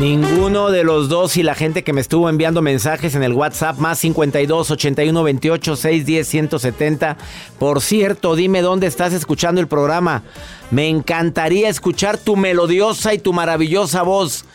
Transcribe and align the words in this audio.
Ninguno 0.00 0.70
de 0.70 0.82
los 0.82 1.10
dos 1.10 1.36
y 1.36 1.42
la 1.42 1.54
gente 1.54 1.84
que 1.84 1.92
me 1.92 2.00
estuvo 2.00 2.30
enviando 2.30 2.62
mensajes 2.62 3.14
en 3.14 3.22
el 3.22 3.34
WhatsApp 3.34 3.76
más 3.76 3.98
52 3.98 4.70
81 4.70 5.22
28 5.22 5.76
610 5.76 6.26
170. 6.26 7.18
Por 7.58 7.82
cierto, 7.82 8.34
dime 8.34 8.62
dónde 8.62 8.86
estás 8.86 9.12
escuchando 9.12 9.60
el 9.60 9.68
programa. 9.68 10.22
Me 10.70 10.88
encantaría 10.88 11.68
escuchar 11.68 12.16
tu 12.16 12.34
melodiosa 12.36 13.12
y 13.12 13.18
tu 13.18 13.34
maravillosa 13.34 14.00
voz. 14.00 14.46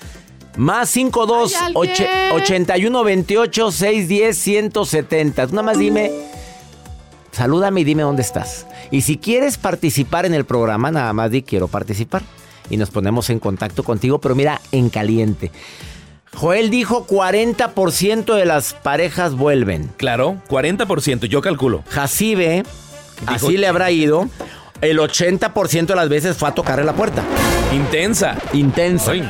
Más 0.57 0.89
52 0.89 1.53
¿Hay 1.53 1.75
alguien? 1.75 2.31
81 2.33 3.03
28 3.03 3.71
610 3.71 4.38
170. 4.39 5.45
Tú 5.45 5.53
nada 5.53 5.61
más 5.67 5.77
dime. 5.77 6.11
Salúdame 7.31 7.81
y 7.81 7.83
dime 7.83 8.01
dónde 8.01 8.23
estás. 8.23 8.66
Y 8.89 9.01
si 9.01 9.17
quieres 9.17 9.59
participar 9.59 10.25
en 10.25 10.33
el 10.33 10.45
programa, 10.45 10.89
nada 10.89 11.13
más 11.13 11.29
di 11.29 11.43
quiero 11.43 11.67
participar. 11.67 12.23
Y 12.69 12.77
nos 12.77 12.89
ponemos 12.89 13.30
en 13.30 13.39
contacto 13.39 13.83
contigo, 13.83 14.19
pero 14.19 14.35
mira, 14.35 14.61
en 14.71 14.89
caliente. 14.89 15.52
Joel 16.33 16.69
dijo 16.69 17.05
40% 17.07 18.35
de 18.35 18.45
las 18.45 18.73
parejas 18.73 19.35
vuelven. 19.35 19.89
Claro, 19.97 20.38
40%, 20.49 21.25
yo 21.27 21.41
calculo. 21.41 21.83
Jacibe, 21.89 22.63
así 23.25 23.47
Dijo- 23.47 23.59
le 23.59 23.67
habrá 23.67 23.91
ido. 23.91 24.27
El 24.81 24.99
80% 24.99 25.85
de 25.94 25.95
las 25.95 26.09
veces 26.09 26.35
fue 26.35 26.49
a 26.49 26.53
tocarle 26.53 26.83
la 26.83 26.94
puerta. 26.94 27.23
Intensa. 27.73 28.35
Intensa. 28.53 29.11
Ay, 29.11 29.22
no. 29.22 29.29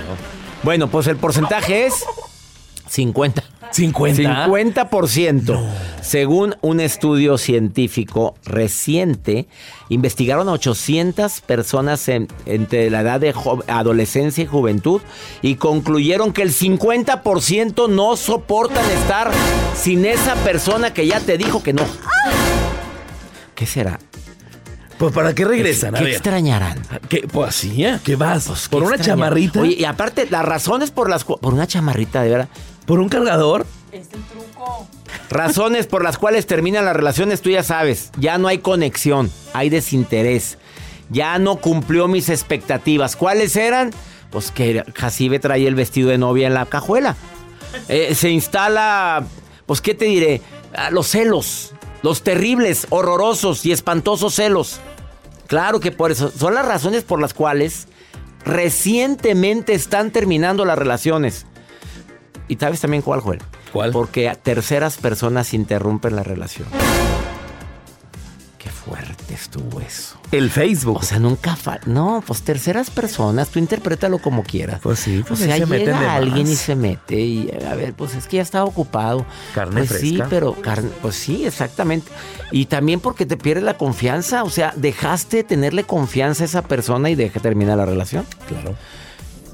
Bueno, 0.63 0.87
pues 0.89 1.05
el 1.07 1.17
porcentaje 1.17 1.85
es 1.85 2.03
50. 2.89 3.43
50. 3.75 4.45
50%. 4.47 5.59
Según 6.01 6.55
un 6.61 6.79
estudio 6.79 7.37
científico 7.37 8.35
reciente, 8.45 9.47
investigaron 9.89 10.47
a 10.47 10.53
800 10.53 11.41
personas 11.41 12.07
en- 12.07 12.27
entre 12.45 12.89
la 12.89 13.01
edad 13.01 13.19
de 13.19 13.33
adolescencia 13.67 14.43
y 14.43 14.47
juventud 14.47 15.01
y 15.41 15.55
concluyeron 15.55 16.31
que 16.31 16.41
el 16.43 16.51
50% 16.53 17.89
no 17.89 18.15
soportan 18.15 18.89
estar 18.91 19.31
sin 19.75 20.05
esa 20.05 20.35
persona 20.35 20.93
que 20.93 21.05
ya 21.07 21.19
te 21.19 21.37
dijo 21.37 21.61
que 21.61 21.73
no. 21.73 21.83
¿Qué 23.55 23.65
será? 23.65 23.99
Pues 24.97 25.13
¿para 25.13 25.33
qué 25.35 25.43
regresan? 25.45 25.93
¿Qué 25.93 25.99
a 25.99 26.03
ver. 26.03 26.11
extrañarán? 26.13 26.81
¿Qué? 27.09 27.27
Pues 27.31 27.49
así, 27.49 27.83
¿eh? 27.83 27.99
¿Qué 28.03 28.15
vas? 28.15 28.45
Pues, 28.47 28.69
¿Por 28.69 28.81
¿qué 28.81 28.87
una 28.87 28.95
extrañarán? 28.95 29.19
chamarrita? 29.29 29.59
Oye, 29.61 29.75
y 29.77 29.83
aparte, 29.85 30.27
las 30.29 30.45
razones 30.45 30.91
por 30.91 31.09
las 31.09 31.23
cu- 31.25 31.37
por 31.39 31.53
una 31.53 31.67
chamarrita, 31.67 32.21
de 32.23 32.29
verdad. 32.29 32.49
¿Por 32.85 32.99
un 32.99 33.09
cargador? 33.09 33.65
Razones 35.29 35.87
por 35.87 36.03
las 36.03 36.17
cuales 36.17 36.45
terminan 36.45 36.85
las 36.85 36.95
relaciones, 36.95 37.41
tú 37.41 37.49
ya 37.49 37.63
sabes. 37.63 38.11
Ya 38.17 38.37
no 38.37 38.47
hay 38.47 38.59
conexión, 38.59 39.31
hay 39.53 39.69
desinterés. 39.69 40.57
Ya 41.09 41.37
no 41.39 41.57
cumplió 41.57 42.07
mis 42.07 42.29
expectativas. 42.29 43.15
¿Cuáles 43.15 43.55
eran? 43.55 43.91
Pues 44.31 44.51
que 44.51 44.83
Jacibe 44.95 45.39
traía 45.39 45.67
el 45.67 45.75
vestido 45.75 46.09
de 46.09 46.17
novia 46.17 46.47
en 46.47 46.53
la 46.53 46.65
cajuela. 46.65 47.15
Eh, 47.89 48.15
se 48.15 48.29
instala, 48.29 49.23
pues, 49.65 49.81
¿qué 49.81 49.93
te 49.93 50.05
diré? 50.05 50.41
Ah, 50.75 50.89
los 50.91 51.07
celos. 51.07 51.73
Los 52.05 52.21
terribles, 52.21 52.85
horrorosos 52.91 53.65
y 53.65 53.71
espantosos 53.71 54.35
celos. 54.35 54.79
Claro 55.47 55.79
que 55.79 55.91
por 55.91 56.11
eso. 56.11 56.29
Son 56.29 56.53
las 56.53 56.63
razones 56.63 57.03
por 57.03 57.19
las 57.19 57.33
cuales 57.33 57.87
recientemente 58.45 59.73
están 59.73 60.11
terminando 60.11 60.65
las 60.65 60.77
relaciones. 60.77 61.47
¿Y 62.47 62.57
sabes 62.57 62.79
también 62.79 63.01
cuál, 63.01 63.21
Joel? 63.21 63.41
¿Cuál? 63.73 63.91
Porque 63.91 64.29
a 64.29 64.35
terceras 64.35 64.97
personas 64.97 65.55
interrumpen 65.55 66.15
la 66.15 66.21
relación. 66.21 66.67
Estuvo 69.45 69.79
eso. 69.79 70.17
El 70.31 70.49
Facebook. 70.49 70.97
O 70.97 71.03
sea, 71.03 71.19
nunca 71.19 71.55
fa 71.55 71.79
No, 71.85 72.23
pues 72.25 72.41
terceras 72.41 72.89
personas, 72.89 73.49
tú 73.49 73.59
interprétalo 73.59 74.17
como 74.17 74.41
quieras. 74.41 74.79
Pues 74.81 74.97
sí, 74.97 75.23
pues 75.25 75.39
o 75.39 75.43
sea, 75.43 75.55
se 75.55 75.65
llega 75.65 76.15
alguien 76.15 76.47
más. 76.47 76.51
y 76.51 76.55
se 76.55 76.75
mete 76.75 77.19
y 77.19 77.51
a 77.63 77.75
ver, 77.75 77.93
pues 77.93 78.15
es 78.15 78.25
que 78.25 78.37
ya 78.37 78.41
estaba 78.41 78.65
ocupado. 78.65 79.23
Carne 79.53 79.83
pues 79.83 79.99
sí, 79.99 80.15
fresca. 80.15 80.27
pero 80.31 80.53
carne, 80.53 80.89
pues 80.99 81.15
sí, 81.15 81.45
exactamente. 81.45 82.11
Y 82.51 82.65
también 82.65 82.99
porque 82.99 83.27
te 83.27 83.37
pierdes 83.37 83.63
la 83.63 83.77
confianza, 83.77 84.43
o 84.43 84.49
sea, 84.49 84.73
dejaste 84.75 85.37
de 85.37 85.43
tenerle 85.43 85.83
confianza 85.83 86.43
a 86.43 86.47
esa 86.47 86.63
persona 86.63 87.11
y 87.11 87.15
deja 87.15 87.39
terminar 87.39 87.77
la 87.77 87.85
relación. 87.85 88.25
Claro. 88.47 88.75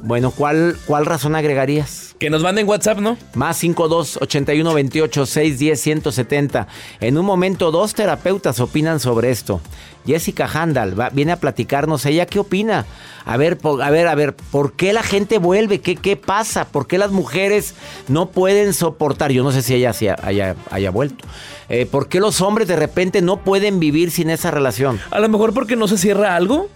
Bueno, 0.04 0.32
¿cuál, 0.32 0.78
cuál 0.88 1.06
razón 1.06 1.36
agregarías? 1.36 2.16
Que 2.18 2.30
nos 2.30 2.42
manden 2.44 2.68
WhatsApp, 2.68 3.00
¿no? 3.00 3.18
Más 3.36 3.58
52 3.58 4.18
81 4.22 4.74
28 4.74 5.26
610 5.26 5.80
170. 5.82 6.68
En 7.00 7.18
un 7.18 7.26
momento, 7.26 7.72
dos 7.72 7.94
terapeutas 7.94 8.60
opinan 8.60 9.00
sobre 9.00 9.32
esto. 9.32 9.62
Jessica 10.06 10.50
Handal 10.52 11.00
va- 11.00 11.10
viene 11.10 11.32
a 11.32 11.40
platicarnos. 11.40 12.06
¿Ella 12.06 12.26
qué 12.26 12.40
opina? 12.40 12.86
A 13.26 13.38
ver, 13.38 13.58
por- 13.58 13.82
a 13.84 13.90
ver, 13.92 14.08
a 14.08 14.16
ver, 14.16 14.36
¿por 14.36 14.74
qué 14.74 14.94
la 14.94 15.04
gente 15.04 15.38
vuelve? 15.38 15.82
¿Qué, 15.82 15.96
qué 15.96 16.16
pasa? 16.16 16.66
¿Por 16.66 16.88
qué 16.88 16.98
las 16.98 17.12
mujeres 17.12 17.76
no 18.08 18.30
pueden 18.30 18.74
soportar? 18.74 19.32
Yo 19.32 19.44
no 19.44 19.52
sé 19.52 19.62
si 19.62 19.76
ella 19.76 19.92
haya, 20.24 20.56
haya 20.72 20.90
vuelto. 20.92 21.26
Eh, 21.70 21.86
¿Por 21.86 22.08
qué 22.08 22.20
los 22.20 22.42
hombres 22.42 22.68
de 22.68 22.76
repente 22.76 23.22
no 23.22 23.38
pueden 23.38 23.80
vivir 23.80 24.10
sin 24.12 24.30
esa 24.32 24.50
relación? 24.52 25.00
A 25.12 25.20
lo 25.20 25.30
mejor 25.30 25.54
porque 25.54 25.76
no 25.76 25.88
se 25.88 25.98
cierra 25.98 26.36
algo. 26.36 26.70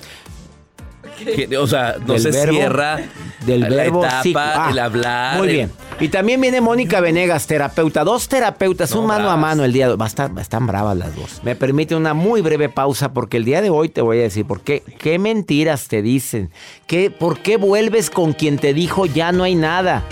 Que, 1.17 1.57
o 1.57 1.67
sea, 1.67 1.95
no 2.05 2.13
Del 2.13 2.21
se 2.21 2.31
verbo- 2.31 2.51
cierra 2.53 2.99
del 3.45 3.61
la 3.61 3.69
verbo 3.69 4.03
etapa, 4.05 4.65
ah, 4.65 4.69
el 4.71 4.79
hablar. 4.79 5.37
Muy 5.37 5.47
el- 5.49 5.53
bien. 5.53 5.71
Y 5.99 6.09
también 6.09 6.41
viene 6.41 6.59
Mónica 6.59 6.99
Venegas, 6.99 7.47
terapeuta. 7.47 8.03
Dos 8.03 8.27
terapeutas, 8.27 8.91
No, 8.91 8.99
un 9.01 9.07
mano 9.07 9.29
a 9.29 9.37
mano 9.37 9.63
el 9.63 9.71
día 9.71 9.85
de 9.87 9.93
hoy. 9.93 9.97
Va 9.97 10.05
a 10.05 10.07
estar, 10.09 10.29
están 10.41 10.67
bravas 10.67 10.97
las 10.97 11.15
dos. 11.15 11.39
Me 11.43 11.55
permite 11.55 11.95
una 11.95 12.13
muy 12.13 12.41
breve 12.41 12.67
pausa 12.67 13.13
porque 13.13 13.37
el 13.37 13.45
día 13.45 13.61
de 13.61 13.69
hoy 13.69 13.87
te 13.87 14.01
voy 14.01 14.19
a 14.19 14.23
decir 14.23 14.45
por 14.45 14.59
qué. 14.59 14.83
¿Qué 14.99 15.19
mentiras 15.19 15.87
te 15.87 16.01
dicen? 16.01 16.51
¿Qué, 16.85 17.09
¿Por 17.11 17.39
qué 17.39 17.55
vuelves 17.55 18.09
con 18.09 18.33
quien 18.33 18.57
te 18.57 18.73
dijo 18.73 19.05
ya 19.05 19.31
no 19.31 19.43
hay 19.45 19.55
nada? 19.55 20.03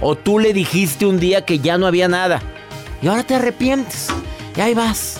O 0.00 0.14
tú 0.16 0.38
le 0.38 0.52
dijiste 0.52 1.04
un 1.06 1.18
día 1.18 1.44
que 1.44 1.58
ya 1.58 1.78
no 1.78 1.86
había 1.88 2.06
nada. 2.06 2.40
Y 3.02 3.08
ahora 3.08 3.24
te 3.24 3.34
arrepientes. 3.34 4.08
Y 4.56 4.60
ahí 4.60 4.74
vas. 4.74 5.18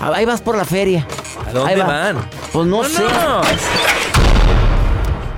Ahí 0.00 0.24
vas 0.24 0.40
por 0.40 0.56
la 0.56 0.64
feria. 0.64 1.06
¿A 1.46 1.52
dónde 1.52 1.72
Ahí 1.74 1.78
va. 1.78 1.86
van? 1.86 2.16
Pues 2.52 2.66
no, 2.66 2.82
sé. 2.84 3.02
Vámonos. 3.02 3.46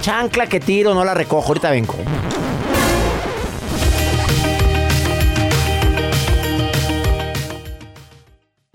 Chancla 0.06 0.46
que 0.46 0.60
tiro, 0.60 0.94
no 0.94 1.04
la 1.04 1.14
recojo. 1.14 1.48
Ahorita 1.48 1.68
vengo. 1.68 1.96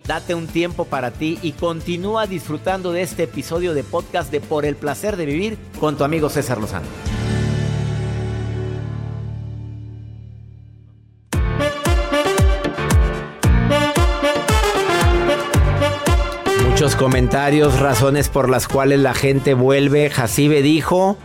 Date 0.06 0.36
un 0.36 0.48
tiempo 0.48 0.84
para 0.84 1.12
ti 1.12 1.40
y 1.42 1.54
continúa 1.54 2.28
disfrutando 2.28 2.92
de 2.92 3.04
este 3.04 3.24
episodio 3.24 3.74
de 3.74 3.86
podcast 3.86 4.30
de 4.30 4.42
Por 4.42 4.66
el 4.66 4.76
placer 4.76 5.16
de 5.16 5.26
vivir 5.26 5.58
con 5.80 5.96
tu 5.96 6.04
amigo 6.04 6.28
César 6.28 6.58
Lozano. 6.58 6.88
Comentarios, 17.26 17.80
razones 17.80 18.30
por 18.30 18.50
las 18.50 18.68
cuales 18.68 19.00
la 19.00 19.14
gente 19.14 19.54
vuelve. 19.54 20.10
Jacibe 20.10 20.64
dijo 20.64 21.18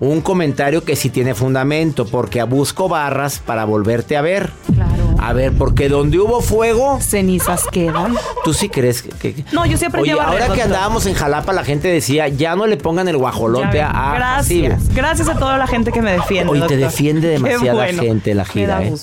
un 0.00 0.22
comentario 0.22 0.82
que 0.82 0.96
sí 0.96 1.10
tiene 1.10 1.34
fundamento, 1.34 2.06
porque 2.06 2.42
busco 2.44 2.88
barras 2.88 3.38
para 3.44 3.66
volverte 3.66 4.16
a 4.16 4.22
ver. 4.22 4.50
Claro. 4.74 4.92
A 5.18 5.34
ver, 5.34 5.52
porque 5.52 5.90
donde 5.90 6.18
hubo 6.18 6.40
fuego, 6.40 6.98
Cenizas 7.02 7.64
quedan. 7.70 8.16
¿tú 8.44 8.54
sí 8.54 8.70
crees 8.70 9.02
que...? 9.02 9.34
que- 9.34 9.44
No, 9.52 9.66
yo 9.66 9.76
aprendí 9.86 10.12
Oye, 10.14 10.20
ahora 10.22 10.48
que 10.48 10.62
andábamos 10.62 11.04
en 11.04 11.12
Jalapa, 11.14 11.52
la 11.52 11.64
gente 11.64 11.88
decía, 11.88 12.28
ya 12.28 12.56
no 12.56 12.66
le 12.66 12.78
pongan 12.78 13.06
el 13.08 13.18
guajolote 13.18 13.82
a... 13.82 13.90
a 13.90 14.18
Jacibe". 14.18 14.68
Gracias. 14.70 14.94
Gracias 14.94 15.28
a 15.28 15.34
toda 15.38 15.58
la 15.58 15.66
gente 15.66 15.92
que 15.92 16.00
me 16.00 16.12
defiende. 16.12 16.50
Hoy 16.50 16.60
te 16.60 16.76
doctor. 16.76 16.78
defiende 16.78 17.20
Qué 17.28 17.32
demasiada 17.34 17.74
bueno. 17.74 18.02
gente 18.02 18.34
la 18.34 18.46
gira, 18.46 18.78
Me 18.78 18.84
da 18.90 18.96
¿eh? 18.96 18.98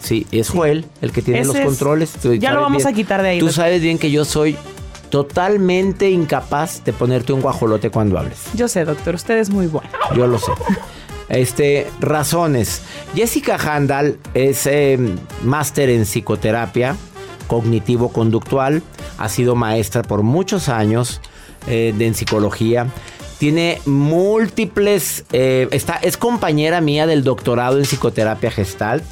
Sí, 0.00 0.26
es 0.32 0.48
Joel 0.48 0.86
el 1.02 1.12
que 1.12 1.20
tiene 1.22 1.40
Ese 1.40 1.48
los 1.48 1.56
es- 1.56 1.64
controles. 1.66 2.10
Tú 2.20 2.32
ya 2.34 2.52
lo 2.54 2.62
vamos 2.62 2.78
bien. 2.82 2.88
a 2.88 2.96
quitar 2.96 3.22
de 3.22 3.28
ahí, 3.28 3.38
Tú 3.38 3.46
doctor. 3.46 3.64
sabes 3.66 3.82
bien 3.82 3.98
que 3.98 4.10
yo 4.10 4.24
soy 4.24 4.56
totalmente 5.12 6.08
incapaz 6.08 6.82
de 6.84 6.94
ponerte 6.94 7.34
un 7.34 7.42
guajolote 7.42 7.90
cuando 7.90 8.18
hables. 8.18 8.46
Yo 8.54 8.66
sé, 8.66 8.86
doctor, 8.86 9.14
usted 9.14 9.36
es 9.36 9.50
muy 9.50 9.66
bueno. 9.66 9.90
Yo 10.16 10.26
lo 10.26 10.38
sé. 10.38 10.52
Este, 11.28 11.86
razones. 12.00 12.80
Jessica 13.14 13.56
Handal 13.56 14.16
es 14.32 14.66
eh, 14.66 14.98
máster 15.42 15.90
en 15.90 16.06
psicoterapia 16.06 16.96
cognitivo-conductual. 17.46 18.82
Ha 19.18 19.28
sido 19.28 19.54
maestra 19.54 20.00
por 20.00 20.22
muchos 20.22 20.70
años 20.70 21.20
eh, 21.66 21.92
de, 21.94 22.06
en 22.06 22.14
psicología. 22.14 22.86
Tiene 23.38 23.82
múltiples. 23.84 25.26
eh, 25.32 25.68
está, 25.72 25.96
es 25.96 26.16
compañera 26.16 26.80
mía 26.80 27.06
del 27.06 27.22
doctorado 27.22 27.76
en 27.76 27.84
psicoterapia 27.84 28.50
gestalt. 28.50 29.04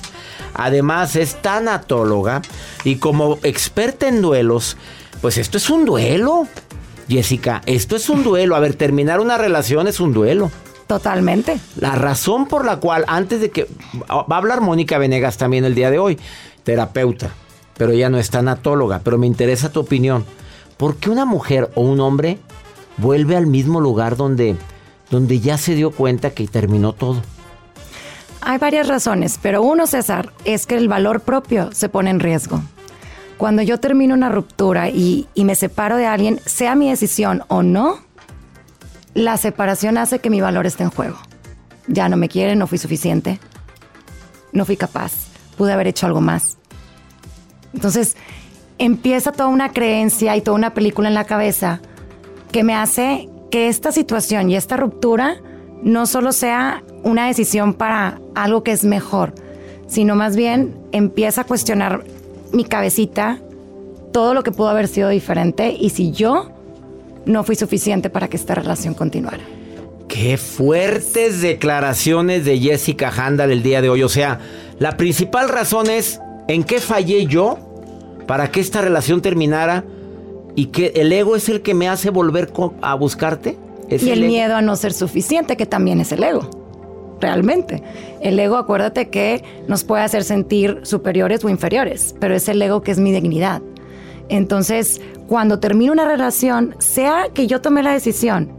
Además, 0.54 1.14
es 1.14 1.36
tanatóloga. 1.42 2.40
Y 2.84 2.96
como 2.96 3.38
experta 3.42 4.08
en 4.08 4.22
duelos, 4.22 4.78
pues 5.20 5.38
esto 5.38 5.58
es 5.58 5.70
un 5.70 5.84
duelo. 5.84 6.46
Jessica, 7.08 7.62
esto 7.66 7.96
es 7.96 8.08
un 8.08 8.22
duelo. 8.22 8.56
A 8.56 8.60
ver, 8.60 8.74
terminar 8.74 9.20
una 9.20 9.36
relación 9.36 9.88
es 9.88 10.00
un 10.00 10.12
duelo. 10.12 10.50
Totalmente. 10.86 11.58
La 11.76 11.94
razón 11.94 12.46
por 12.46 12.64
la 12.64 12.76
cual, 12.76 13.04
antes 13.06 13.40
de 13.40 13.50
que. 13.50 13.68
Va 14.10 14.24
a 14.28 14.38
hablar 14.38 14.60
Mónica 14.60 14.98
Venegas 14.98 15.36
también 15.36 15.64
el 15.64 15.74
día 15.74 15.90
de 15.90 15.98
hoy, 15.98 16.18
terapeuta, 16.64 17.30
pero 17.76 17.92
ella 17.92 18.10
no 18.10 18.18
es 18.18 18.30
tanatóloga, 18.30 19.00
pero 19.04 19.18
me 19.18 19.26
interesa 19.26 19.70
tu 19.70 19.80
opinión. 19.80 20.24
¿Por 20.76 20.96
qué 20.96 21.10
una 21.10 21.26
mujer 21.26 21.70
o 21.74 21.82
un 21.82 22.00
hombre 22.00 22.38
vuelve 22.96 23.36
al 23.36 23.46
mismo 23.46 23.80
lugar 23.80 24.16
donde, 24.16 24.56
donde 25.10 25.40
ya 25.40 25.58
se 25.58 25.74
dio 25.74 25.90
cuenta 25.90 26.30
que 26.30 26.48
terminó 26.48 26.92
todo? 26.92 27.22
Hay 28.40 28.58
varias 28.58 28.88
razones, 28.88 29.38
pero 29.40 29.62
uno, 29.62 29.86
César, 29.86 30.32
es 30.44 30.66
que 30.66 30.76
el 30.76 30.88
valor 30.88 31.20
propio 31.20 31.70
se 31.72 31.88
pone 31.88 32.10
en 32.10 32.20
riesgo. 32.20 32.62
Cuando 33.40 33.62
yo 33.62 33.80
termino 33.80 34.12
una 34.12 34.28
ruptura 34.28 34.90
y, 34.90 35.26
me 35.34 35.54
separo 35.54 35.96
de 35.96 36.04
alguien, 36.04 36.38
sea 36.44 36.74
mi 36.74 36.90
decisión 36.90 37.42
o 37.48 37.62
no, 37.62 38.00
la 39.14 39.38
separación 39.38 39.96
hace 39.96 40.18
que 40.18 40.28
mi 40.28 40.42
valor 40.42 40.66
esté 40.66 40.82
en 40.82 40.90
juego. 40.90 41.16
Ya 41.86 42.10
no 42.10 42.18
me 42.18 42.28
quiere, 42.28 42.54
no 42.54 42.66
fui 42.66 42.76
suficiente, 42.76 43.40
no 44.52 44.66
fui 44.66 44.76
capaz, 44.76 45.12
pude 45.56 45.72
haber 45.72 45.86
hecho 45.86 46.04
algo 46.04 46.20
más. 46.20 46.58
Entonces 47.72 48.14
empieza 48.76 49.32
toda 49.32 49.48
una 49.48 49.72
creencia 49.72 50.36
y 50.36 50.42
toda 50.42 50.58
una 50.58 50.74
película 50.74 51.08
en 51.08 51.14
la 51.14 51.24
cabeza 51.24 51.80
que 52.52 52.62
me 52.62 52.74
hace 52.74 53.30
que 53.50 53.68
esta 53.68 53.90
situación 53.90 54.50
y 54.50 54.56
esta 54.56 54.76
ruptura 54.76 55.36
no 55.82 56.04
solo 56.04 56.32
sea 56.32 56.84
una 57.04 57.28
decisión 57.28 57.72
para 57.72 58.20
algo 58.34 58.62
que 58.62 58.72
es 58.72 58.84
mejor, 58.84 59.32
sino 59.86 60.14
más 60.14 60.36
bien 60.36 60.78
empieza 60.92 61.40
a 61.40 61.44
cuestionar 61.44 62.04
mi 62.52 62.64
cabecita 62.64 63.38
todo 64.12 64.34
lo 64.34 64.42
que 64.42 64.52
pudo 64.52 64.68
haber 64.68 64.88
sido 64.88 65.08
diferente 65.08 65.74
y 65.78 65.90
si 65.90 66.10
yo 66.10 66.50
no 67.24 67.44
fui 67.44 67.54
suficiente 67.56 68.10
para 68.10 68.28
que 68.28 68.36
esta 68.36 68.54
relación 68.54 68.94
continuara. 68.94 69.42
Qué 70.08 70.36
fuertes 70.36 71.40
declaraciones 71.40 72.44
de 72.44 72.58
Jessica 72.58 73.12
Handal 73.16 73.52
el 73.52 73.62
día 73.62 73.80
de 73.80 73.88
hoy. 73.88 74.02
O 74.02 74.08
sea, 74.08 74.40
la 74.78 74.96
principal 74.96 75.48
razón 75.48 75.88
es 75.88 76.20
en 76.48 76.64
qué 76.64 76.80
fallé 76.80 77.26
yo 77.26 77.58
para 78.26 78.50
que 78.50 78.60
esta 78.60 78.80
relación 78.80 79.22
terminara 79.22 79.84
y 80.56 80.66
que 80.66 80.92
el 80.96 81.12
ego 81.12 81.36
es 81.36 81.48
el 81.48 81.62
que 81.62 81.74
me 81.74 81.88
hace 81.88 82.10
volver 82.10 82.52
a 82.82 82.94
buscarte. 82.94 83.56
¿Es 83.88 84.02
Y 84.02 84.10
el 84.10 84.26
miedo 84.26 84.56
a 84.56 84.62
no 84.62 84.74
ser 84.76 84.92
suficiente, 84.92 85.56
que 85.56 85.66
también 85.66 86.00
es 86.00 86.12
el 86.12 86.24
ego. 86.24 86.48
Realmente. 87.20 87.82
El 88.20 88.38
ego, 88.38 88.56
acuérdate 88.56 89.08
que 89.08 89.44
nos 89.68 89.84
puede 89.84 90.02
hacer 90.02 90.24
sentir 90.24 90.80
superiores 90.82 91.44
o 91.44 91.48
inferiores, 91.48 92.14
pero 92.18 92.34
es 92.34 92.48
el 92.48 92.60
ego 92.60 92.82
que 92.82 92.92
es 92.92 92.98
mi 92.98 93.12
dignidad. 93.12 93.62
Entonces, 94.28 95.00
cuando 95.26 95.58
termino 95.60 95.92
una 95.92 96.06
relación, 96.06 96.74
sea 96.78 97.26
que 97.34 97.46
yo 97.46 97.60
tomé 97.60 97.82
la 97.82 97.92
decisión, 97.92 98.52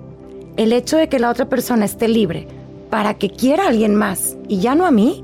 el 0.57 0.73
hecho 0.73 0.97
de 0.97 1.09
que 1.09 1.19
la 1.19 1.29
otra 1.29 1.47
persona 1.49 1.85
esté 1.85 2.07
libre 2.07 2.47
para 2.89 3.13
que 3.13 3.29
quiera 3.29 3.63
a 3.63 3.67
alguien 3.69 3.95
más 3.95 4.37
y 4.47 4.59
ya 4.59 4.75
no 4.75 4.85
a 4.85 4.91
mí, 4.91 5.23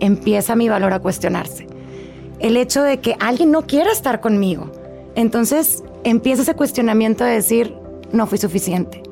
empieza 0.00 0.54
mi 0.54 0.68
valor 0.68 0.92
a 0.92 1.00
cuestionarse. 1.00 1.66
El 2.40 2.56
hecho 2.56 2.82
de 2.82 2.98
que 2.98 3.16
alguien 3.20 3.50
no 3.50 3.62
quiera 3.62 3.90
estar 3.90 4.20
conmigo, 4.20 4.70
entonces 5.14 5.82
empieza 6.04 6.42
ese 6.42 6.54
cuestionamiento 6.54 7.24
de 7.24 7.32
decir, 7.32 7.74
no 8.12 8.26
fui 8.26 8.38
suficiente. 8.38 9.02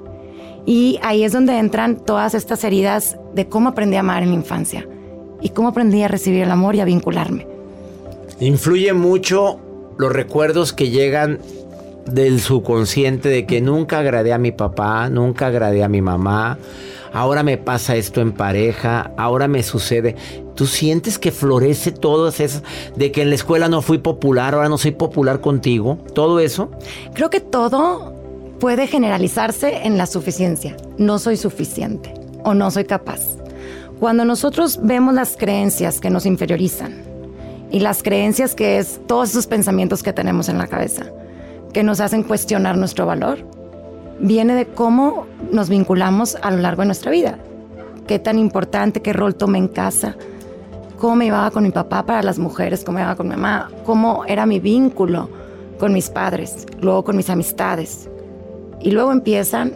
Y 0.66 0.98
ahí 1.02 1.24
es 1.24 1.32
donde 1.32 1.58
entran 1.58 1.96
todas 1.96 2.34
estas 2.34 2.64
heridas 2.64 3.16
de 3.34 3.48
cómo 3.48 3.70
aprendí 3.70 3.96
a 3.96 4.00
amar 4.00 4.22
en 4.22 4.30
la 4.30 4.36
infancia 4.36 4.86
y 5.40 5.50
cómo 5.50 5.68
aprendí 5.68 6.02
a 6.02 6.08
recibir 6.08 6.42
el 6.42 6.50
amor 6.50 6.74
y 6.74 6.80
a 6.80 6.84
vincularme. 6.84 7.46
Influye 8.40 8.92
mucho 8.92 9.58
los 9.98 10.12
recuerdos 10.12 10.72
que 10.72 10.90
llegan 10.90 11.38
del 12.06 12.40
subconsciente 12.40 13.28
de 13.28 13.46
que 13.46 13.60
nunca 13.60 13.98
agradé 13.98 14.32
a 14.32 14.38
mi 14.38 14.52
papá, 14.52 15.08
nunca 15.08 15.46
agradé 15.46 15.84
a 15.84 15.88
mi 15.88 16.00
mamá. 16.00 16.58
Ahora 17.12 17.42
me 17.42 17.58
pasa 17.58 17.96
esto 17.96 18.20
en 18.20 18.32
pareja, 18.32 19.10
ahora 19.16 19.48
me 19.48 19.62
sucede. 19.62 20.14
¿Tú 20.54 20.66
sientes 20.66 21.18
que 21.18 21.32
florece 21.32 21.90
todo 21.90 22.28
eso? 22.28 22.62
De 22.96 23.10
que 23.10 23.22
en 23.22 23.30
la 23.30 23.34
escuela 23.34 23.68
no 23.68 23.82
fui 23.82 23.98
popular, 23.98 24.54
ahora 24.54 24.68
no 24.68 24.78
soy 24.78 24.92
popular 24.92 25.40
contigo. 25.40 25.98
¿Todo 26.14 26.38
eso? 26.38 26.70
Creo 27.14 27.28
que 27.28 27.40
todo 27.40 28.19
puede 28.60 28.86
generalizarse 28.86 29.86
en 29.86 29.96
la 29.98 30.06
suficiencia. 30.06 30.76
No 30.98 31.18
soy 31.18 31.36
suficiente 31.36 32.14
o 32.44 32.54
no 32.54 32.70
soy 32.70 32.84
capaz. 32.84 33.20
Cuando 33.98 34.24
nosotros 34.24 34.78
vemos 34.82 35.14
las 35.14 35.36
creencias 35.36 35.98
que 35.98 36.10
nos 36.10 36.26
inferiorizan 36.26 36.94
y 37.70 37.80
las 37.80 38.02
creencias 38.02 38.54
que 38.54 38.78
es 38.78 39.00
todos 39.06 39.30
esos 39.30 39.46
pensamientos 39.46 40.02
que 40.02 40.12
tenemos 40.12 40.48
en 40.48 40.58
la 40.58 40.66
cabeza, 40.66 41.06
que 41.72 41.82
nos 41.82 42.00
hacen 42.00 42.22
cuestionar 42.22 42.76
nuestro 42.76 43.06
valor, 43.06 43.38
viene 44.20 44.54
de 44.54 44.66
cómo 44.66 45.26
nos 45.50 45.68
vinculamos 45.68 46.36
a 46.42 46.50
lo 46.50 46.58
largo 46.58 46.82
de 46.82 46.86
nuestra 46.86 47.10
vida. 47.10 47.38
Qué 48.06 48.18
tan 48.18 48.38
importante, 48.38 49.00
qué 49.00 49.12
rol 49.12 49.34
tomé 49.34 49.58
en 49.58 49.68
casa, 49.68 50.16
cómo 50.98 51.16
me 51.16 51.26
llevaba 51.26 51.50
con 51.50 51.62
mi 51.62 51.70
papá 51.70 52.04
para 52.04 52.22
las 52.22 52.38
mujeres, 52.38 52.84
cómo 52.84 52.96
me 52.96 53.00
llevaba 53.00 53.16
con 53.16 53.28
mi 53.28 53.36
mamá, 53.36 53.70
cómo 53.84 54.24
era 54.26 54.44
mi 54.46 54.60
vínculo 54.60 55.30
con 55.78 55.92
mis 55.94 56.10
padres, 56.10 56.66
luego 56.80 57.04
con 57.04 57.16
mis 57.16 57.30
amistades. 57.30 58.10
Y 58.80 58.90
luego 58.92 59.12
empiezan 59.12 59.72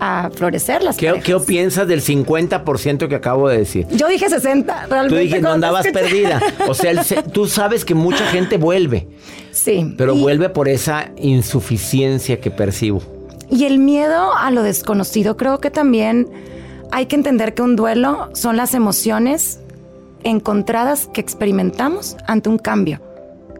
a 0.00 0.28
florecer 0.34 0.82
las 0.82 0.96
¿Qué, 0.96 1.06
parejas. 1.06 1.24
qué 1.26 1.38
piensas 1.46 1.86
del 1.86 2.00
50% 2.02 3.08
que 3.08 3.14
acabo 3.14 3.48
de 3.48 3.58
decir? 3.58 3.86
Yo 3.92 4.08
dije 4.08 4.28
60, 4.28 4.84
Tú 4.84 4.90
realmente. 4.90 5.20
dije, 5.20 5.40
no 5.40 5.50
andabas 5.50 5.86
perdida. 5.92 6.40
O 6.68 6.74
sea, 6.74 6.90
el 6.90 7.00
tú 7.32 7.46
sabes 7.46 7.84
que 7.84 7.94
mucha 7.94 8.26
gente 8.26 8.56
vuelve, 8.58 9.06
Sí. 9.52 9.94
pero 9.96 10.14
y- 10.14 10.20
vuelve 10.20 10.48
por 10.48 10.68
esa 10.68 11.10
insuficiencia 11.16 12.40
que 12.40 12.50
percibo. 12.50 13.02
Y 13.50 13.64
el 13.66 13.78
miedo 13.78 14.34
a 14.36 14.50
lo 14.50 14.62
desconocido, 14.62 15.36
creo 15.36 15.60
que 15.60 15.70
también 15.70 16.28
hay 16.90 17.06
que 17.06 17.14
entender 17.16 17.54
que 17.54 17.62
un 17.62 17.76
duelo 17.76 18.30
son 18.34 18.56
las 18.56 18.74
emociones 18.74 19.60
encontradas 20.24 21.08
que 21.12 21.20
experimentamos 21.20 22.16
ante 22.26 22.48
un 22.48 22.58
cambio 22.58 23.00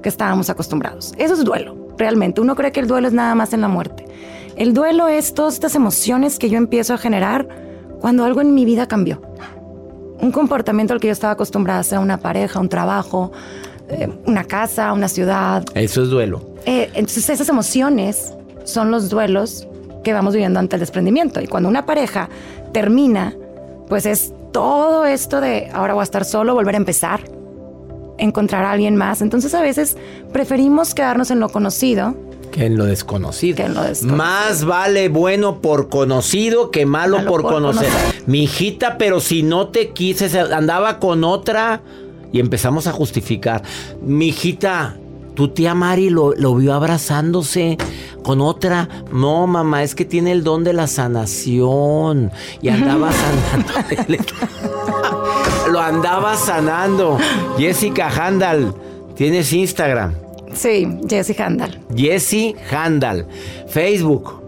que 0.03 0.09
estábamos 0.09 0.51
acostumbrados. 0.51 1.15
Eso 1.19 1.35
es 1.35 1.45
duelo, 1.45 1.77
realmente. 1.99 2.41
Uno 2.41 2.55
cree 2.57 2.73
que 2.73 2.81
el 2.81 2.87
duelo 2.89 3.07
es 3.09 3.15
nada 3.15 3.35
más 3.35 3.53
en 3.53 3.61
la 3.61 3.69
muerte. 3.69 4.04
El 4.57 4.73
duelo 4.75 5.09
es 5.09 5.35
todas 5.35 5.55
estas 5.55 5.75
emociones 5.75 6.39
que 6.39 6.49
yo 6.49 6.59
empiezo 6.59 6.95
a 6.95 6.99
generar 6.99 7.49
cuando 8.01 8.25
algo 8.25 8.41
en 8.41 8.55
mi 8.55 8.65
vida 8.65 8.87
cambió. 8.87 9.21
Un 10.21 10.31
comportamiento 10.31 10.95
al 10.95 11.01
que 11.01 11.09
yo 11.09 11.13
estaba 11.13 11.33
acostumbrada, 11.33 11.83
sea 11.83 12.01
una 12.01 12.19
pareja, 12.19 12.61
un 12.61 12.69
trabajo, 12.69 13.33
eh, 13.89 14.09
una 14.27 14.45
casa, 14.45 14.93
una 14.93 15.09
ciudad, 15.09 15.65
Eso 15.75 16.03
es 16.03 16.09
duelo. 16.09 16.41
eh, 16.67 16.91
entonces 16.95 17.29
esas 17.31 17.49
emociones 17.49 18.33
son 18.65 18.91
los 18.91 19.11
duelos 19.11 19.67
que 20.05 20.13
vamos 20.13 20.35
viviendo 20.35 20.61
ante 20.61 20.77
el 20.77 20.81
desprendimiento. 20.81 21.41
Y 21.41 21.47
cuando 21.47 21.69
una 21.69 21.85
pareja 21.85 22.29
termina, 22.73 23.35
pues 23.89 24.07
es 24.07 24.33
todo 24.53 25.05
esto 25.05 25.41
de 25.41 25.69
ahora 25.73 25.95
voy 25.95 26.03
a 26.03 26.05
estar 26.05 26.25
solo, 26.25 26.55
volver 26.55 26.75
a 26.75 26.79
empezar, 26.79 27.21
encontrar 28.19 28.65
a 28.65 28.71
alguien 28.71 28.97
más. 28.97 29.21
Entonces 29.21 29.53
a 29.55 29.61
veces 29.61 29.97
preferimos 30.33 30.95
quedarnos 30.95 31.31
en 31.31 31.41
lo 31.41 31.49
conocido. 31.49 32.15
Que 32.55 32.67
en 32.67 32.77
lo 32.77 32.85
desconocido. 32.85 33.57
Que 33.57 33.65
en 33.65 33.75
lo 33.75 33.83
desconocido. 33.83 34.17
Más 34.17 34.65
vale 34.65 35.09
bueno 35.09 35.61
por 35.61 35.89
conocido 35.89 36.71
que 36.71 36.87
malo, 36.87 37.17
Malo 37.19 37.29
por, 37.29 37.43
por 37.43 37.53
conocer. 37.55 37.89
conocer. 37.91 38.23
Mi 38.29 38.45
hijita, 38.45 38.97
pero 38.97 39.19
si 39.19 39.43
no 39.43 39.69
te 39.69 39.91
quise, 39.91 40.29
se 40.29 40.39
andaba 40.39 41.01
con 41.01 41.25
otra. 41.25 41.83
Y 42.33 42.39
empezamos 42.39 42.87
a 42.87 42.93
justificar. 42.93 43.63
Mi 44.01 44.29
hijita, 44.29 44.97
Tu 45.35 45.49
tía 45.49 45.75
Mari 45.75 46.11
lo, 46.11 46.33
lo 46.37 46.55
vio 46.55 46.75
abrazándose 46.75 47.77
con 48.23 48.41
otra. 48.41 48.89
No, 49.13 49.49
mamá, 49.49 49.83
es 49.83 49.97
que 49.97 50.05
tiene 50.05 50.31
el 50.31 50.45
don 50.45 50.63
de 50.63 50.75
la 50.75 50.87
sanación. 50.87 52.31
Y 52.63 52.69
andaba 52.69 53.11
sanando. 53.93 54.15
lo 55.73 55.81
andaba 55.81 56.37
sanando. 56.37 57.19
Jessica 57.59 58.09
Handal, 58.09 58.73
tienes 59.17 59.53
Instagram. 59.53 60.15
Sí, 60.55 60.87
Jessie 61.09 61.37
Handal. 61.39 61.81
Jessie 61.95 62.55
Handal. 62.71 63.27
Facebook. 63.69 64.45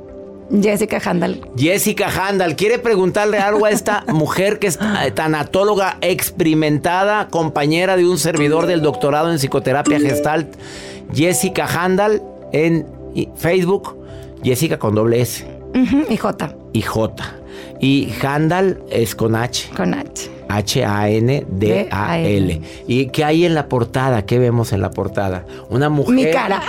Jessica 0.50 1.00
Handal. 1.04 1.40
Jessica 1.56 2.08
Handal 2.08 2.54
quiere 2.54 2.78
preguntarle 2.78 3.38
algo 3.38 3.66
a 3.66 3.70
esta 3.70 4.04
mujer 4.12 4.58
que 4.58 4.68
es 4.68 4.78
tanatóloga 5.14 5.98
experimentada, 6.00 7.28
compañera 7.28 7.96
de 7.96 8.06
un 8.06 8.18
servidor 8.18 8.66
del 8.66 8.80
doctorado 8.82 9.32
en 9.32 9.38
psicoterapia 9.38 9.98
gestalt. 9.98 10.54
Jessica 11.12 11.66
Handal 11.66 12.22
en 12.52 12.86
Facebook. 13.36 13.96
Jessica 14.42 14.78
con 14.78 14.94
doble 14.94 15.20
S. 15.20 15.44
Y 16.08 16.16
J. 16.16 16.54
Y 16.72 16.82
J. 16.82 17.34
Y 17.80 18.12
Handal 18.22 18.82
es 18.90 19.14
con 19.14 19.34
H. 19.34 19.70
Con 19.76 19.94
H. 19.94 20.30
H-A-N-D-A-L. 20.48 21.90
¿Y 22.86 23.06
qué 23.08 23.24
hay 23.24 23.44
en 23.44 23.54
la 23.54 23.68
portada? 23.68 24.24
¿Qué 24.26 24.38
vemos 24.38 24.72
en 24.72 24.80
la 24.80 24.90
portada? 24.90 25.44
Una 25.70 25.88
mujer. 25.88 26.14
Mi 26.14 26.30
cara. 26.30 26.62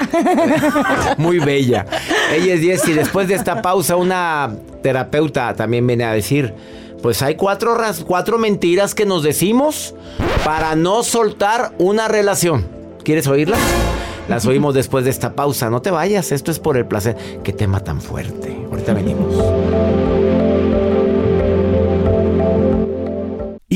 muy 1.17 1.39
bella. 1.39 1.86
Ella 2.34 2.53
es 2.55 2.62
Jessie. 2.62 2.96
Después 2.96 3.27
de 3.27 3.36
esta 3.36 3.62
pausa, 3.62 3.96
una 3.96 4.55
terapeuta 4.81 5.53
también 5.53 5.86
viene 5.86 6.03
a 6.05 6.13
decir. 6.13 6.53
Pues 7.01 7.22
hay 7.22 7.36
cuatro, 7.36 7.77
cuatro 8.05 8.38
mentiras 8.39 8.96
que 8.96 9.05
nos 9.05 9.22
decimos 9.24 9.93
para 10.43 10.75
no 10.75 11.03
soltar 11.03 11.74
una 11.77 12.07
relación. 12.07 12.65
¿Quieres 13.03 13.27
oírlas? 13.27 13.60
Las 14.27 14.46
oímos 14.46 14.74
después 14.74 15.05
de 15.05 15.12
esta 15.12 15.34
pausa. 15.34 15.69
No 15.69 15.81
te 15.81 15.91
vayas, 15.91 16.31
esto 16.31 16.51
es 16.51 16.60
por 16.60 16.75
el 16.75 16.86
placer. 16.86 17.15
Qué 17.43 17.53
tema 17.53 17.79
tan 17.79 18.01
fuerte. 18.01 18.57
Ahorita 18.69 18.93
venimos. 18.93 19.36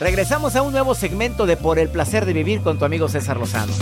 Regresamos 0.00 0.54
a 0.54 0.62
un 0.62 0.70
nuevo 0.70 0.94
segmento 0.94 1.44
de 1.44 1.56
Por 1.56 1.80
el 1.80 1.88
Placer 1.88 2.24
de 2.24 2.32
Vivir 2.32 2.60
con 2.60 2.78
tu 2.78 2.84
amigo 2.84 3.08
César 3.08 3.36
Lozano. 3.36 3.72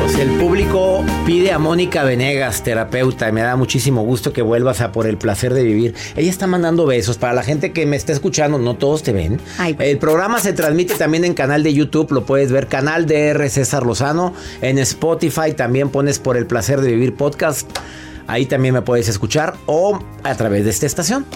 Pues 0.00 0.18
el 0.18 0.30
público 0.38 1.04
pide 1.26 1.52
a 1.52 1.58
Mónica 1.58 2.02
Venegas, 2.02 2.62
terapeuta, 2.62 3.28
y 3.28 3.32
me 3.32 3.42
da 3.42 3.56
muchísimo 3.56 4.04
gusto 4.04 4.32
que 4.32 4.40
vuelvas 4.40 4.80
a 4.80 4.90
Por 4.90 5.06
el 5.06 5.18
Placer 5.18 5.52
de 5.52 5.64
Vivir. 5.64 5.94
Ella 6.16 6.30
está 6.30 6.46
mandando 6.46 6.86
besos. 6.86 7.18
Para 7.18 7.34
la 7.34 7.42
gente 7.42 7.72
que 7.72 7.84
me 7.84 7.96
está 7.96 8.14
escuchando, 8.14 8.58
no 8.58 8.76
todos 8.76 9.02
te 9.02 9.12
ven. 9.12 9.38
Ay. 9.58 9.76
El 9.80 9.98
programa 9.98 10.40
se 10.40 10.54
transmite 10.54 10.94
también 10.94 11.26
en 11.26 11.34
canal 11.34 11.62
de 11.62 11.74
YouTube, 11.74 12.10
lo 12.10 12.24
puedes 12.24 12.50
ver, 12.50 12.68
canal 12.68 13.04
DR 13.04 13.50
César 13.50 13.84
Lozano. 13.84 14.32
En 14.62 14.78
Spotify 14.78 15.52
también 15.54 15.90
pones 15.90 16.20
Por 16.20 16.38
el 16.38 16.46
Placer 16.46 16.80
de 16.80 16.92
Vivir 16.92 17.14
podcast. 17.14 17.70
Ahí 18.28 18.46
también 18.46 18.74
me 18.74 18.82
puedes 18.82 19.08
escuchar 19.08 19.56
o 19.66 19.98
a 20.22 20.34
través 20.36 20.64
de 20.64 20.70
esta 20.70 20.86
estación. 20.86 21.26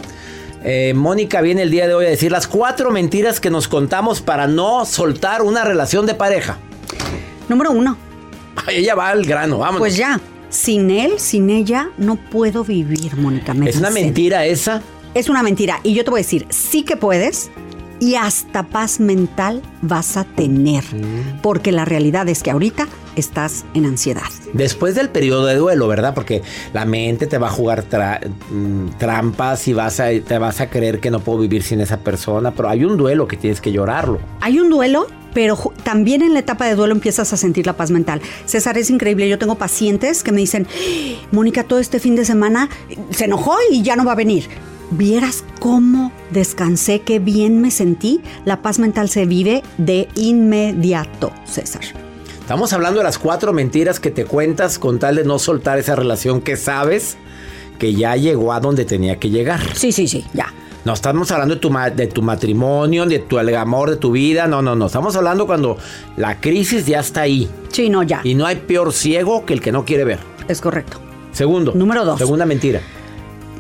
Eh, 0.63 0.93
Mónica 0.95 1.41
viene 1.41 1.63
el 1.63 1.71
día 1.71 1.89
de 1.89 1.95
hoy 1.95 2.07
a 2.07 2.11
decir 2.11 2.31
las 2.31 2.47
cuatro 2.47 2.91
mentiras 2.91 3.41
que 3.41 3.51
nos 3.51 3.67
contamos 3.67 4.21
para 4.21 4.47
no 4.47 4.85
soltar 4.85 5.43
una 5.43 5.65
relación 5.65 6.07
de 6.07 6.15
pareja. 6.15 6.59
Número 7.49 7.73
uno. 7.73 7.97
Ay, 8.67 8.77
ella 8.77 8.95
va 8.95 9.09
al 9.09 9.25
grano, 9.25 9.59
vámonos. 9.59 9.81
Pues 9.81 9.97
ya, 9.97 10.21
sin 10.51 10.91
él, 10.91 11.15
sin 11.17 11.49
ella, 11.49 11.89
no 11.97 12.17
puedo 12.17 12.63
vivir, 12.63 13.17
Mónica. 13.17 13.55
¿Es 13.67 13.77
una 13.77 13.91
mentira 13.91 14.45
esa? 14.45 14.83
Es 15.15 15.31
una 15.31 15.43
mentira. 15.43 15.81
Y 15.83 15.95
yo 15.95 16.05
te 16.05 16.11
voy 16.11 16.21
a 16.21 16.23
decir, 16.23 16.47
sí 16.51 16.83
que 16.85 16.97
puedes 16.97 17.51
y 17.99 18.17
hasta 18.17 18.65
paz 18.65 19.01
mental 19.01 19.63
vas 19.81 20.17
a 20.19 20.25
tener. 20.25 20.85
Porque 21.43 21.73
la 21.73 21.85
realidad 21.85 22.29
es 22.29 22.43
que 22.43 22.51
ahorita 22.51 22.87
estás 23.17 23.65
en 23.75 23.87
ansiedad. 23.87 24.23
Después 24.53 24.95
del 24.95 25.09
periodo 25.09 25.47
de 25.47 25.57
duelo, 25.57 25.89
¿verdad? 25.89 26.15
Porque 26.15 26.43
la 26.73 26.85
mente 26.85 27.27
te 27.27 27.39
va 27.39 27.49
a 27.49 27.51
jugar 27.51 27.85
tra- 27.89 28.21
mm, 28.51 28.99
trampas 28.99 29.67
y 29.69 29.73
vas 29.73 30.01
a, 30.01 30.09
te 30.11 30.39
vas 30.39 30.61
a 30.61 30.69
creer 30.71 31.01
que 31.01 31.11
no 31.11 31.21
puedo 31.21 31.39
vivir 31.41 31.63
sin 31.63 31.81
esa 31.81 31.99
persona, 31.99 32.51
pero 32.53 32.69
hay 32.69 32.85
un 32.85 32.97
duelo 32.97 33.27
que 33.29 33.37
tienes 33.37 33.61
que 33.61 33.73
llorarlo. 33.73 34.19
Hay 34.41 34.59
un 34.59 34.69
duelo, 34.71 35.07
pero 35.35 35.57
también 35.83 36.23
en 36.23 36.35
la 36.35 36.41
etapa 36.41 36.67
de 36.67 36.75
duelo 36.75 36.93
empiezas 36.95 37.33
a 37.33 37.37
sentir 37.37 37.67
la 37.67 37.73
paz 37.75 37.91
mental. 37.91 38.21
César, 38.45 38.77
es 38.79 38.91
increíble. 38.91 39.29
Yo 39.29 39.39
tengo 39.39 39.55
pacientes 39.57 40.23
que 40.23 40.33
me 40.33 40.41
dicen, 40.41 40.67
Mónica, 41.31 41.65
todo 41.65 41.79
este 41.79 41.99
fin 42.01 42.17
de 42.17 42.25
semana 42.25 42.69
se 43.11 43.25
enojó 43.25 43.57
y 43.71 43.83
ya 43.83 43.97
no 43.97 44.05
va 44.05 44.13
a 44.13 44.17
venir. 44.17 44.49
Vieras 44.91 45.43
cómo 45.59 46.13
descansé, 46.33 47.01
qué 47.01 47.19
bien 47.19 47.63
me 47.63 47.71
sentí. 47.71 48.21
La 48.45 48.61
paz 48.61 48.79
mental 48.79 49.09
se 49.09 49.25
vive 49.25 49.63
de 49.79 50.07
inmediato, 50.17 51.33
César. 51.47 51.83
Estamos 52.43 52.73
hablando 52.73 52.99
de 52.99 53.05
las 53.05 53.19
cuatro 53.19 53.53
mentiras 53.53 54.01
que 54.01 54.11
te 54.11 54.25
cuentas 54.25 54.81
con 54.81 54.99
tal 54.99 55.15
de 55.15 55.25
no 55.25 55.39
soltar 55.39 55.79
esa 55.79 55.95
relación 55.95 56.41
que 56.41 56.57
sabes 56.57 57.17
que 57.79 57.95
ya 57.95 58.17
llegó 58.17 58.53
a 58.53 58.59
donde 58.59 58.85
tenía 58.85 59.17
que 59.21 59.31
llegar. 59.31 59.61
Sí, 59.77 59.93
sí, 59.93 60.09
sí, 60.09 60.25
ya. 60.35 60.53
No 60.85 60.93
estamos 60.93 61.31
hablando 61.31 61.55
de 61.55 61.61
tu, 61.61 61.73
de 61.95 62.09
tu 62.09 62.21
matrimonio, 62.21 63.07
de 63.07 63.21
tu 63.21 63.39
el 63.39 63.55
amor, 63.55 63.91
de 63.91 63.97
tu 63.97 64.11
vida. 64.11 64.49
No, 64.49 64.61
no, 64.61 64.75
no. 64.75 64.87
Estamos 64.87 65.15
hablando 65.15 65.47
cuando 65.47 65.79
la 66.17 66.41
crisis 66.41 66.85
ya 66.85 66.99
está 66.99 67.23
ahí. 67.23 67.49
Sí, 67.69 67.89
no, 67.89 68.03
ya. 68.03 68.21
Y 68.25 68.35
no 68.35 68.45
hay 68.45 68.57
peor 68.57 68.93
ciego 68.93 69.47
que 69.47 69.55
el 69.55 69.61
que 69.61 69.71
no 69.71 69.85
quiere 69.85 70.05
ver. 70.05 70.19
Es 70.49 70.61
correcto. 70.61 70.99
Segundo. 71.31 71.73
Número 71.77 72.05
dos. 72.05 72.19
Segunda 72.19 72.45
mentira. 72.45 72.81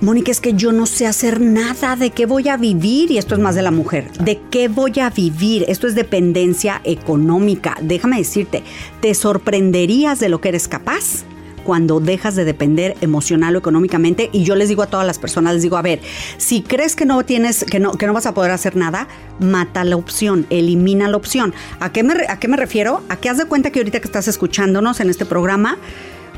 Mónica, 0.02 0.32
es 0.32 0.40
que 0.40 0.54
yo 0.54 0.72
no 0.72 0.86
sé 0.86 1.06
hacer 1.06 1.40
nada 1.40 1.94
de 1.94 2.10
qué 2.10 2.26
voy 2.26 2.48
a 2.48 2.56
vivir 2.56 3.12
y 3.12 3.18
esto 3.18 3.36
es 3.36 3.40
más 3.40 3.54
de 3.54 3.62
la 3.62 3.70
mujer. 3.70 4.10
¿De 4.14 4.40
qué 4.50 4.66
voy 4.66 4.98
a 4.98 5.10
vivir? 5.10 5.64
Esto 5.68 5.86
es 5.86 5.94
dependencia 5.94 6.80
económica. 6.82 7.76
Déjame 7.80 8.18
decirte, 8.18 8.64
te 9.00 9.14
sorprenderías 9.14 10.18
de 10.18 10.28
lo 10.28 10.40
que 10.40 10.48
eres 10.48 10.66
capaz 10.66 11.22
cuando 11.62 12.00
dejas 12.00 12.34
de 12.34 12.44
depender 12.44 12.96
emocional 13.00 13.54
o 13.54 13.60
económicamente 13.60 14.28
y 14.32 14.42
yo 14.42 14.56
les 14.56 14.70
digo 14.70 14.82
a 14.82 14.88
todas 14.88 15.06
las 15.06 15.20
personas 15.20 15.54
les 15.54 15.62
digo, 15.62 15.76
a 15.76 15.82
ver, 15.82 16.00
si 16.36 16.62
crees 16.62 16.96
que 16.96 17.06
no 17.06 17.24
tienes 17.24 17.62
que 17.62 17.78
no 17.78 17.92
que 17.92 18.08
no 18.08 18.12
vas 18.12 18.26
a 18.26 18.34
poder 18.34 18.50
hacer 18.50 18.74
nada, 18.74 19.06
mata 19.38 19.84
la 19.84 19.94
opción, 19.94 20.48
elimina 20.50 21.06
la 21.06 21.16
opción. 21.16 21.54
¿A 21.78 21.92
qué 21.92 22.02
me 22.02 22.14
a 22.28 22.40
qué 22.40 22.48
me 22.48 22.56
refiero? 22.56 23.02
A 23.08 23.18
que 23.18 23.28
haz 23.28 23.38
de 23.38 23.44
cuenta 23.44 23.70
que 23.70 23.78
ahorita 23.78 24.00
que 24.00 24.08
estás 24.08 24.26
escuchándonos 24.26 24.98
en 24.98 25.10
este 25.10 25.26
programa, 25.26 25.78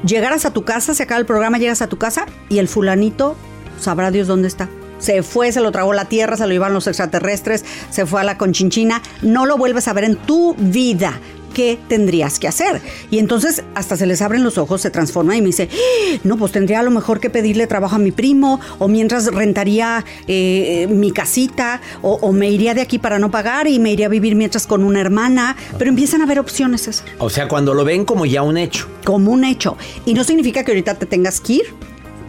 llegaras 0.04 0.44
a 0.44 0.52
tu 0.52 0.66
casa, 0.66 0.92
se 0.92 1.02
acaba 1.02 1.18
el 1.18 1.24
programa, 1.24 1.56
llegas 1.56 1.80
a 1.80 1.86
tu 1.86 1.96
casa 1.96 2.26
y 2.50 2.58
el 2.58 2.68
fulanito 2.68 3.38
sabrá 3.80 4.10
Dios 4.10 4.26
dónde 4.26 4.48
está. 4.48 4.68
Se 4.98 5.22
fue, 5.22 5.52
se 5.52 5.60
lo 5.60 5.70
tragó 5.72 5.92
la 5.92 6.06
tierra, 6.06 6.36
se 6.36 6.46
lo 6.46 6.52
llevaron 6.52 6.74
los 6.74 6.86
extraterrestres, 6.86 7.64
se 7.90 8.06
fue 8.06 8.20
a 8.20 8.24
la 8.24 8.38
conchinchina, 8.38 9.02
no 9.22 9.44
lo 9.44 9.56
vuelves 9.58 9.86
a 9.88 9.92
ver 9.92 10.04
en 10.04 10.16
tu 10.16 10.54
vida. 10.58 11.20
¿Qué 11.52 11.78
tendrías 11.88 12.40
que 12.40 12.48
hacer? 12.48 12.80
Y 13.12 13.18
entonces 13.20 13.62
hasta 13.76 13.96
se 13.96 14.06
les 14.06 14.22
abren 14.22 14.42
los 14.42 14.58
ojos, 14.58 14.80
se 14.80 14.90
transforma 14.90 15.36
y 15.36 15.40
me 15.40 15.46
dice, 15.48 15.68
"¡Ah! 15.72 16.18
no, 16.24 16.36
pues 16.36 16.50
tendría 16.50 16.80
a 16.80 16.82
lo 16.82 16.90
mejor 16.90 17.20
que 17.20 17.30
pedirle 17.30 17.68
trabajo 17.68 17.94
a 17.94 17.98
mi 18.00 18.10
primo, 18.10 18.58
o 18.80 18.88
mientras 18.88 19.26
rentaría 19.32 20.04
eh, 20.26 20.88
mi 20.90 21.12
casita, 21.12 21.80
o, 22.02 22.14
o 22.14 22.32
me 22.32 22.50
iría 22.50 22.74
de 22.74 22.80
aquí 22.80 22.98
para 22.98 23.20
no 23.20 23.30
pagar 23.30 23.68
y 23.68 23.78
me 23.78 23.92
iría 23.92 24.06
a 24.06 24.08
vivir 24.08 24.34
mientras 24.34 24.66
con 24.66 24.82
una 24.82 25.00
hermana. 25.00 25.54
Pero 25.78 25.90
empiezan 25.90 26.22
a 26.22 26.24
haber 26.24 26.40
opciones, 26.40 26.82
César 26.82 27.06
O 27.18 27.30
sea, 27.30 27.46
cuando 27.46 27.72
lo 27.72 27.84
ven 27.84 28.04
como 28.04 28.26
ya 28.26 28.42
un 28.42 28.56
hecho. 28.56 28.88
como 29.04 29.30
un 29.30 29.44
hecho. 29.44 29.76
Y 30.06 30.14
no 30.14 30.24
significa 30.24 30.64
que 30.64 30.72
ahorita 30.72 30.94
te 30.94 31.06
tengas 31.06 31.40
que 31.40 31.52
ir, 31.52 31.66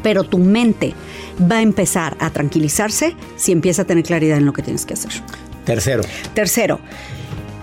pero 0.04 0.24
tu 0.24 0.38
mente 0.38 0.94
va 1.40 1.58
a 1.58 1.62
empezar 1.62 2.16
a 2.20 2.30
tranquilizarse 2.30 3.16
si 3.36 3.52
empieza 3.52 3.84
a 3.84 3.86
tener 3.86 4.04
claridad 4.04 4.38
en 4.38 4.46
lo 4.46 4.54
que 4.54 4.62
tienes 4.62 4.86
que 4.86 4.94
hacer. 4.94 5.12
Tercero. 5.66 6.04
Tercero, 6.34 6.80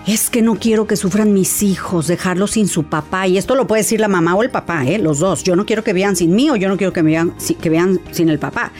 es 0.05 0.29
que 0.29 0.41
no 0.41 0.55
quiero 0.55 0.85
que 0.87 0.97
sufran 0.97 1.33
mis 1.33 1.63
hijos, 1.63 2.07
dejarlos 2.07 2.51
sin 2.51 2.67
su 2.67 2.83
papá. 2.83 3.27
Y 3.27 3.37
esto 3.37 3.55
lo 3.55 3.67
puede 3.67 3.83
decir 3.83 3.99
la 3.99 4.09
mamá 4.09 4.35
o 4.35 4.43
el 4.43 4.49
papá, 4.49 4.85
¿eh? 4.85 4.97
los 4.97 5.19
dos. 5.19 5.43
Yo 5.43 5.55
no 5.55 5.65
quiero 5.65 5.83
que 5.83 5.93
vean 5.93 6.15
sin 6.15 6.35
mí 6.35 6.49
o 6.49 6.55
yo 6.55 6.67
no 6.67 6.77
quiero 6.77 6.91
que, 6.91 7.01
vean, 7.01 7.33
que 7.61 7.69
vean 7.69 7.99
sin 8.11 8.29
el 8.29 8.39
papá. 8.39 8.71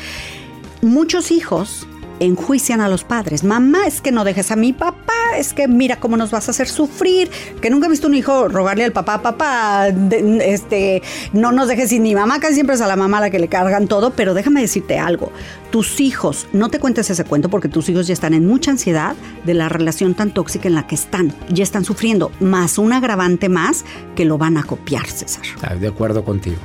Muchos 0.82 1.32
hijos 1.32 1.88
enjuician 2.20 2.82
a 2.82 2.88
los 2.88 3.04
padres. 3.04 3.44
Mamá, 3.44 3.88
es 3.88 4.02
que 4.02 4.12
no 4.12 4.24
dejes 4.24 4.52
a 4.52 4.56
mi 4.56 4.74
papá, 4.74 5.38
es 5.38 5.54
que 5.54 5.68
mira 5.68 6.00
cómo 6.00 6.18
nos 6.18 6.32
vas 6.32 6.48
a 6.48 6.52
hacer 6.52 6.68
sufrir. 6.68 7.30
Que 7.62 7.70
nunca 7.70 7.88
he 7.88 7.90
visto 7.90 8.08
un 8.08 8.16
hijo 8.16 8.48
rogarle 8.48 8.84
al 8.84 8.92
papá, 8.92 9.22
papá, 9.22 9.88
este, 9.88 11.02
no 11.34 11.52
nos 11.52 11.68
dejes 11.68 11.90
sin 11.90 12.04
mi 12.04 12.16
mamá, 12.16 12.40
casi 12.40 12.56
siempre 12.56 12.76
es 12.76 12.82
a 12.82 12.88
la 12.88 12.96
mamá 12.96 13.20
la 13.20 13.30
que 13.30 13.40
le 13.40 13.48
cargan 13.48 13.88
todo, 13.88 14.12
pero 14.12 14.34
déjame 14.34 14.62
decirte 14.62 15.00
algo. 15.00 15.32
Tus 15.72 16.00
hijos, 16.00 16.48
no 16.54 16.70
te 16.70 16.80
cuentes 16.80 17.10
ese 17.10 17.24
cuento 17.26 17.50
porque 17.50 17.68
tus 17.68 17.90
hijos 17.90 18.08
ya 18.08 18.14
están 18.14 18.34
en 18.34 18.46
mucha 18.46 18.72
ansiedad 18.72 19.16
de 19.44 19.54
la 19.54 19.70
relación 19.70 20.14
tan 20.14 20.34
tóxica 20.34 20.68
en 20.68 20.76
la 20.76 20.88
que 20.88 20.96
están. 20.96 21.34
Ya 21.50 21.64
están 21.64 21.84
sufriendo, 21.84 22.32
más 22.40 22.78
un 22.78 22.94
agravante 22.94 23.50
más 23.50 23.86
que 24.16 24.26
lo 24.26 24.38
van 24.38 24.58
a 24.58 24.64
copiar, 24.64 25.08
César. 25.08 25.44
de 25.80 25.88
acuerdo 25.88 26.24
contigo. 26.24 26.58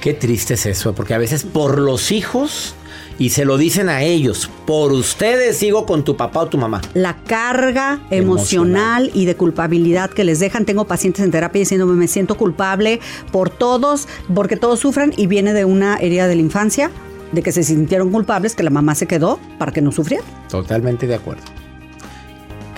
Qué 0.00 0.14
triste 0.14 0.54
es 0.54 0.64
eso, 0.64 0.94
porque 0.94 1.12
a 1.12 1.18
veces 1.18 1.44
por 1.44 1.78
los 1.78 2.10
hijos 2.10 2.74
y 3.20 3.28
se 3.28 3.44
lo 3.44 3.58
dicen 3.58 3.90
a 3.90 4.02
ellos. 4.02 4.50
Por 4.66 4.92
ustedes 4.92 5.58
sigo 5.58 5.84
con 5.84 6.04
tu 6.04 6.16
papá 6.16 6.40
o 6.40 6.46
tu 6.48 6.56
mamá. 6.56 6.80
La 6.94 7.16
carga 7.18 8.00
emocional, 8.10 9.10
y 9.12 9.26
de 9.26 9.36
culpabilidad 9.36 10.10
que 10.10 10.24
les 10.24 10.40
dejan. 10.40 10.64
Tengo 10.64 10.86
pacientes 10.86 11.22
en 11.22 11.30
terapia 11.30 11.60
diciéndome 11.60 11.92
me 11.92 12.08
siento 12.08 12.36
culpable 12.36 12.98
por 13.30 13.50
todos, 13.50 14.08
porque 14.34 14.56
todos 14.56 14.80
sufran 14.80 15.12
y 15.16 15.26
viene 15.26 15.52
de 15.52 15.66
una 15.66 15.98
herida 15.98 16.28
de 16.28 16.34
la 16.34 16.40
infancia, 16.40 16.90
de 17.32 17.42
que 17.42 17.52
se 17.52 17.62
sintieron 17.62 18.10
culpables, 18.10 18.54
que 18.54 18.62
la 18.62 18.70
mamá 18.70 18.94
se 18.94 19.06
quedó 19.06 19.38
para 19.58 19.70
que 19.70 19.82
no 19.82 19.92
sufriera. 19.92 20.24
Totalmente 20.48 21.06
de 21.06 21.16
acuerdo. 21.16 21.42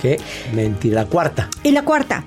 Qué 0.01 0.19
mentira. 0.53 1.03
La 1.03 1.05
cuarta. 1.05 1.49
Y 1.63 1.71
la 1.71 1.85
cuarta 1.85 2.25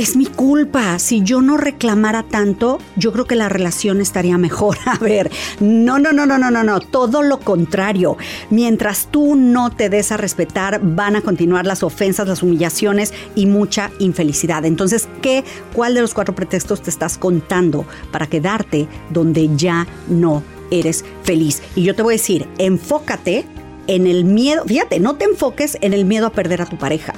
es 0.00 0.16
mi 0.16 0.24
culpa. 0.24 0.98
Si 0.98 1.22
yo 1.22 1.42
no 1.42 1.58
reclamara 1.58 2.22
tanto, 2.22 2.78
yo 2.96 3.12
creo 3.12 3.26
que 3.26 3.34
la 3.34 3.50
relación 3.50 4.00
estaría 4.00 4.38
mejor. 4.38 4.78
A 4.86 4.96
ver, 4.96 5.30
no, 5.60 5.98
no, 5.98 6.12
no, 6.12 6.24
no, 6.24 6.38
no, 6.38 6.50
no, 6.50 6.64
no. 6.64 6.80
Todo 6.80 7.22
lo 7.22 7.38
contrario. 7.40 8.16
Mientras 8.48 9.08
tú 9.10 9.36
no 9.36 9.70
te 9.70 9.90
des 9.90 10.10
a 10.10 10.16
respetar, 10.16 10.80
van 10.82 11.16
a 11.16 11.20
continuar 11.20 11.66
las 11.66 11.82
ofensas, 11.82 12.26
las 12.26 12.42
humillaciones 12.42 13.12
y 13.34 13.44
mucha 13.44 13.90
infelicidad. 13.98 14.64
Entonces, 14.64 15.06
¿qué, 15.20 15.44
cuál 15.74 15.94
de 15.94 16.00
los 16.00 16.14
cuatro 16.14 16.34
pretextos 16.34 16.82
te 16.82 16.90
estás 16.90 17.18
contando 17.18 17.84
para 18.10 18.26
quedarte 18.26 18.88
donde 19.10 19.54
ya 19.54 19.86
no 20.08 20.42
eres 20.70 21.04
feliz? 21.24 21.62
Y 21.76 21.82
yo 21.82 21.94
te 21.94 22.02
voy 22.02 22.14
a 22.14 22.16
decir, 22.16 22.48
enfócate 22.56 23.44
en 23.90 24.06
el 24.06 24.24
miedo, 24.24 24.62
fíjate, 24.66 25.00
no 25.00 25.16
te 25.16 25.24
enfoques 25.24 25.76
en 25.80 25.92
el 25.92 26.04
miedo 26.04 26.28
a 26.28 26.30
perder 26.30 26.62
a 26.62 26.66
tu 26.66 26.78
pareja. 26.78 27.12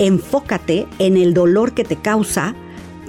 Enfócate 0.00 0.88
en 0.98 1.16
el 1.16 1.32
dolor 1.32 1.74
que 1.74 1.84
te 1.84 1.94
causa 1.94 2.56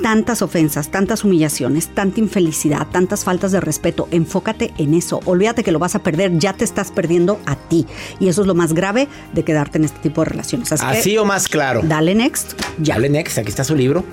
tantas 0.04 0.44
ofensas, 0.44 0.92
tantas 0.92 1.24
humillaciones, 1.24 1.88
tanta 1.88 2.20
infelicidad, 2.20 2.86
tantas 2.92 3.24
faltas 3.24 3.51
de 3.51 3.62
respeto. 3.62 4.08
Enfócate 4.12 4.74
en 4.78 4.94
eso. 4.94 5.22
Olvídate 5.25 5.63
que 5.63 5.72
lo 5.72 5.80
vas 5.80 5.96
a 5.96 6.04
perder, 6.04 6.38
ya 6.38 6.54
te 6.54 6.63
estás 6.63 6.92
perdiendo 6.92 7.39
a 7.48 7.56
ti. 7.56 7.88
Y 8.20 8.30
eso 8.30 8.42
es 8.42 8.48
lo 8.48 8.54
más 8.54 8.74
grave 8.74 9.08
de 9.34 9.44
quedarte 9.44 9.80
en 9.80 9.86
este 9.86 10.00
tipo 10.01 10.22
de 10.22 10.30
relaciones. 10.30 10.72
Así, 10.72 11.18
o 11.18 11.25
más 11.25 11.48
claro. 11.48 11.82
Dale 11.84 12.13
next. 12.13 12.54
Ya. 12.78 12.94
Dale 12.94 13.10
next, 13.10 13.39
aquí 13.39 13.50
está 13.50 13.63
su 13.63 13.75
libro. 13.75 14.04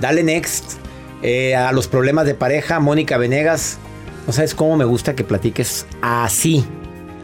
Dale 0.00 0.22
next. 0.22 0.78
Eh, 1.22 1.54
a 1.54 1.72
los 1.72 1.88
problemas 1.88 2.24
de 2.24 2.32
pareja, 2.32 2.80
Mónica 2.80 3.18
Venegas. 3.18 3.76
No 4.26 4.32
sabes 4.32 4.54
cómo 4.54 4.78
me 4.78 4.86
gusta 4.86 5.14
que 5.14 5.24
platiques 5.24 5.86
así 6.00 6.64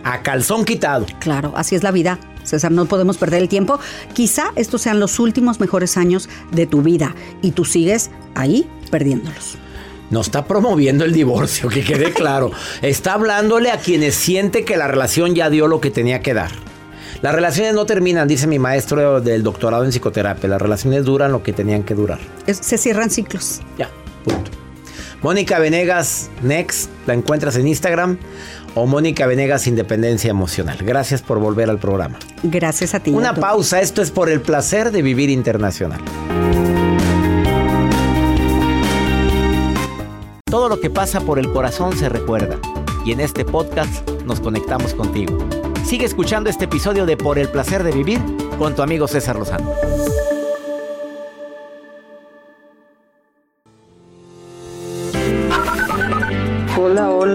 a 0.05 0.23
calzón 0.23 0.65
quitado. 0.65 1.07
Claro, 1.19 1.53
así 1.57 1.75
es 1.75 1.83
la 1.83 1.91
vida. 1.91 2.19
César, 2.45 2.73
no 2.73 2.87
podemos 2.87 3.19
perder 3.19 3.43
el 3.43 3.49
tiempo. 3.49 3.79
Quizá 4.15 4.53
estos 4.57 4.83
sean 4.83 5.01
los 5.01 5.19
últimos 5.19 5.61
mejores 5.61 5.97
años 5.97 6.29
de 6.51 6.67
tu 6.67 6.83
vida 6.83 7.15
y 7.41 7.53
tú 7.53 7.65
sigues 7.65 8.11
ahí 8.35 8.69
perdiéndolos. 8.91 9.57
No 10.11 10.21
está 10.21 10.45
promoviendo 10.45 11.05
el 11.05 11.13
divorcio, 11.13 11.69
que 11.69 11.83
quede 11.83 12.13
claro. 12.13 12.51
Está 12.83 13.15
hablándole 13.15 13.71
a 13.71 13.79
quienes 13.79 14.15
siente 14.15 14.65
que 14.65 14.77
la 14.77 14.87
relación 14.87 15.35
ya 15.35 15.49
dio 15.49 15.69
lo 15.69 15.81
que 15.81 15.91
tenía 15.91 16.21
que 16.21 16.35
dar. 16.35 16.51
Las 17.23 17.35
relaciones 17.35 17.73
no 17.73 17.87
terminan, 17.87 18.29
dice 18.29 18.47
mi 18.47 18.59
maestro 18.59 19.21
del 19.21 19.43
doctorado 19.43 19.85
en 19.85 19.91
psicoterapia. 19.91 20.51
Las 20.51 20.61
relaciones 20.61 21.05
duran 21.05 21.33
lo 21.33 21.43
que 21.43 21.55
tenían 21.55 21.85
que 21.85 21.95
durar. 21.95 22.19
se 22.47 22.77
cierran 22.77 23.09
ciclos. 23.09 23.61
Ya, 23.79 23.89
punto. 24.25 24.62
Mónica 25.23 25.61
Venegas, 25.61 26.31
Next, 26.43 26.91
la 27.07 27.15
encuentras 27.15 27.55
en 27.57 27.69
Instagram 27.69 28.19
o 28.75 28.87
Mónica 28.87 29.27
Venegas 29.27 29.69
Independencia 29.69 30.31
Emocional. 30.31 30.79
Gracias 30.81 31.23
por 31.23 31.39
volver 31.39 31.71
al 31.71 31.79
programa. 31.79 32.19
Gracias 32.43 32.95
a 32.95 33.01
ti. 33.01 33.13
Una 33.13 33.33
pausa, 33.33 33.81
esto 33.81 34.03
es 34.03 34.11
por 34.11 34.29
el 34.29 34.41
placer 34.41 34.91
de 34.91 35.01
vivir 35.01 35.31
internacional. 35.31 36.01
Todo 40.45 40.69
lo 40.69 40.81
que 40.81 40.91
pasa 40.91 41.21
por 41.21 41.39
el 41.39 41.51
corazón 41.53 41.97
se 41.97 42.09
recuerda 42.09 42.59
y 43.07 43.13
en 43.13 43.21
este 43.21 43.45
podcast 43.45 44.09
nos 44.27 44.41
conectamos 44.41 44.93
contigo. 44.93 45.39
Sigue 45.85 46.05
escuchando 46.05 46.51
este 46.51 46.65
episodio 46.65 47.07
de 47.07 47.17
Por 47.17 47.39
el 47.39 47.49
placer 47.49 47.85
de 47.85 47.93
vivir 47.93 48.21
con 48.59 48.75
tu 48.75 48.83
amigo 48.83 49.07
César 49.07 49.37
Lozano. 49.37 49.73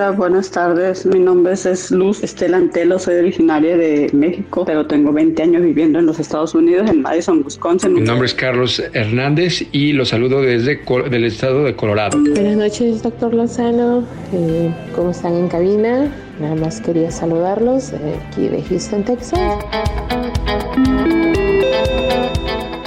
Hola, 0.07 0.15
buenas 0.15 0.51
tardes. 0.51 1.05
Mi 1.05 1.19
nombre 1.19 1.51
es 1.51 1.91
Luz 1.91 2.23
Estela 2.23 2.55
Antelo, 2.55 2.97
soy 2.97 3.15
originaria 3.15 3.75
de 3.75 4.09
México, 4.13 4.63
pero 4.65 4.87
tengo 4.87 5.11
20 5.11 5.43
años 5.43 5.61
viviendo 5.61 5.99
en 5.99 6.05
los 6.05 6.17
Estados 6.17 6.55
Unidos, 6.55 6.89
en 6.89 7.01
Madison, 7.01 7.43
Wisconsin. 7.43 7.91
Mi 7.91 7.99
nombre 7.99 8.25
es 8.25 8.33
Carlos 8.33 8.81
Hernández 8.93 9.67
y 9.73 9.91
los 9.91 10.07
saludo 10.07 10.41
desde 10.41 10.79
el 11.11 11.23
estado 11.25 11.65
de 11.65 11.75
Colorado. 11.75 12.17
Buenas 12.19 12.55
noches, 12.55 13.03
doctor 13.03 13.33
Lozano. 13.33 14.05
Eh, 14.31 14.73
¿Cómo 14.95 15.11
están 15.11 15.35
en 15.35 15.49
cabina? 15.49 16.09
Nada 16.39 16.55
más 16.55 16.79
quería 16.79 17.11
saludarlos 17.11 17.91
eh, 17.91 17.97
aquí 18.29 18.47
de 18.47 18.63
Houston, 18.63 19.03
Texas. 19.03 19.37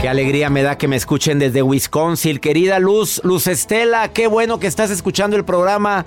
Qué 0.01 0.09
alegría 0.09 0.49
me 0.49 0.63
da 0.63 0.79
que 0.79 0.89
me 0.89 0.97
escuchen 0.97 1.39
desde 1.39 1.61
Wisconsin. 1.61 2.39
Querida 2.39 2.79
Luz, 2.79 3.21
Luz 3.23 3.47
Estela, 3.47 4.09
qué 4.09 4.29
bueno 4.29 4.59
que 4.59 4.67
estás 4.67 4.91
escuchando 4.91 5.37
el 5.37 5.45
programa. 5.45 6.07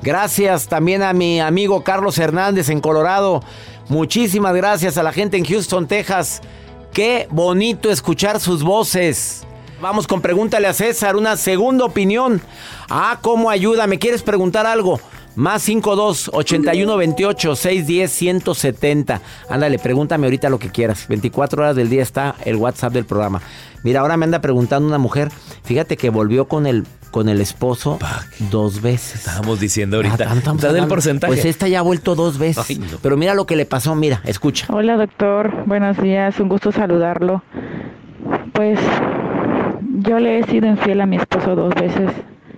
Gracias 0.00 0.66
también 0.66 1.02
a 1.02 1.12
mi 1.12 1.40
amigo 1.40 1.84
Carlos 1.84 2.16
Hernández 2.16 2.70
en 2.70 2.80
Colorado. 2.80 3.42
Muchísimas 3.90 4.54
gracias 4.54 4.96
a 4.96 5.02
la 5.02 5.12
gente 5.12 5.36
en 5.36 5.44
Houston, 5.44 5.86
Texas. 5.86 6.40
Qué 6.94 7.28
bonito 7.30 7.90
escuchar 7.90 8.40
sus 8.40 8.62
voces. 8.62 9.46
Vamos 9.78 10.06
con 10.06 10.22
pregúntale 10.22 10.66
a 10.66 10.72
César, 10.72 11.14
una 11.14 11.36
segunda 11.36 11.84
opinión. 11.84 12.40
Ah, 12.88 13.18
¿cómo 13.20 13.50
ayuda? 13.50 13.86
¿Me 13.86 13.98
quieres 13.98 14.22
preguntar 14.22 14.66
algo? 14.66 15.00
Más 15.36 15.62
52 15.62 16.30
81 16.32 16.96
28 16.96 17.56
610 17.56 18.10
170. 18.10 19.20
Ándale, 19.48 19.78
pregúntame 19.78 20.26
ahorita 20.26 20.48
lo 20.48 20.58
que 20.58 20.70
quieras. 20.70 21.08
24 21.08 21.62
horas 21.62 21.76
del 21.76 21.90
día 21.90 22.02
está 22.02 22.36
el 22.44 22.56
WhatsApp 22.56 22.92
del 22.92 23.04
programa. 23.04 23.42
Mira, 23.82 24.00
ahora 24.00 24.16
me 24.16 24.24
anda 24.24 24.40
preguntando 24.40 24.86
una 24.86 24.98
mujer. 24.98 25.30
Fíjate 25.64 25.96
que 25.96 26.10
volvió 26.10 26.46
con 26.46 26.66
el 26.66 26.84
con 27.10 27.28
el 27.28 27.40
esposo 27.40 27.98
dos 28.50 28.82
veces. 28.82 29.20
Estábamos 29.20 29.60
diciendo 29.60 29.98
ahorita. 29.98 30.26
Ah, 30.28 30.72
del 30.72 30.88
porcentaje. 30.88 31.32
Pues 31.32 31.44
esta 31.44 31.68
ya 31.68 31.78
ha 31.78 31.82
vuelto 31.82 32.16
dos 32.16 32.38
veces. 32.38 32.66
Pero 33.02 33.16
mira 33.16 33.34
lo 33.34 33.46
que 33.46 33.54
le 33.54 33.66
pasó. 33.66 33.94
Mira, 33.94 34.20
escucha. 34.24 34.66
Hola, 34.72 34.96
doctor. 34.96 35.64
Buenos 35.66 35.96
días. 36.00 36.40
Un 36.40 36.48
gusto 36.48 36.72
saludarlo. 36.72 37.42
Pues 38.52 38.80
yo 39.98 40.18
le 40.18 40.40
he 40.40 40.44
sido 40.44 40.66
infiel 40.66 41.00
a 41.00 41.06
mi 41.06 41.16
esposo 41.16 41.54
dos 41.54 41.74
veces 41.74 42.10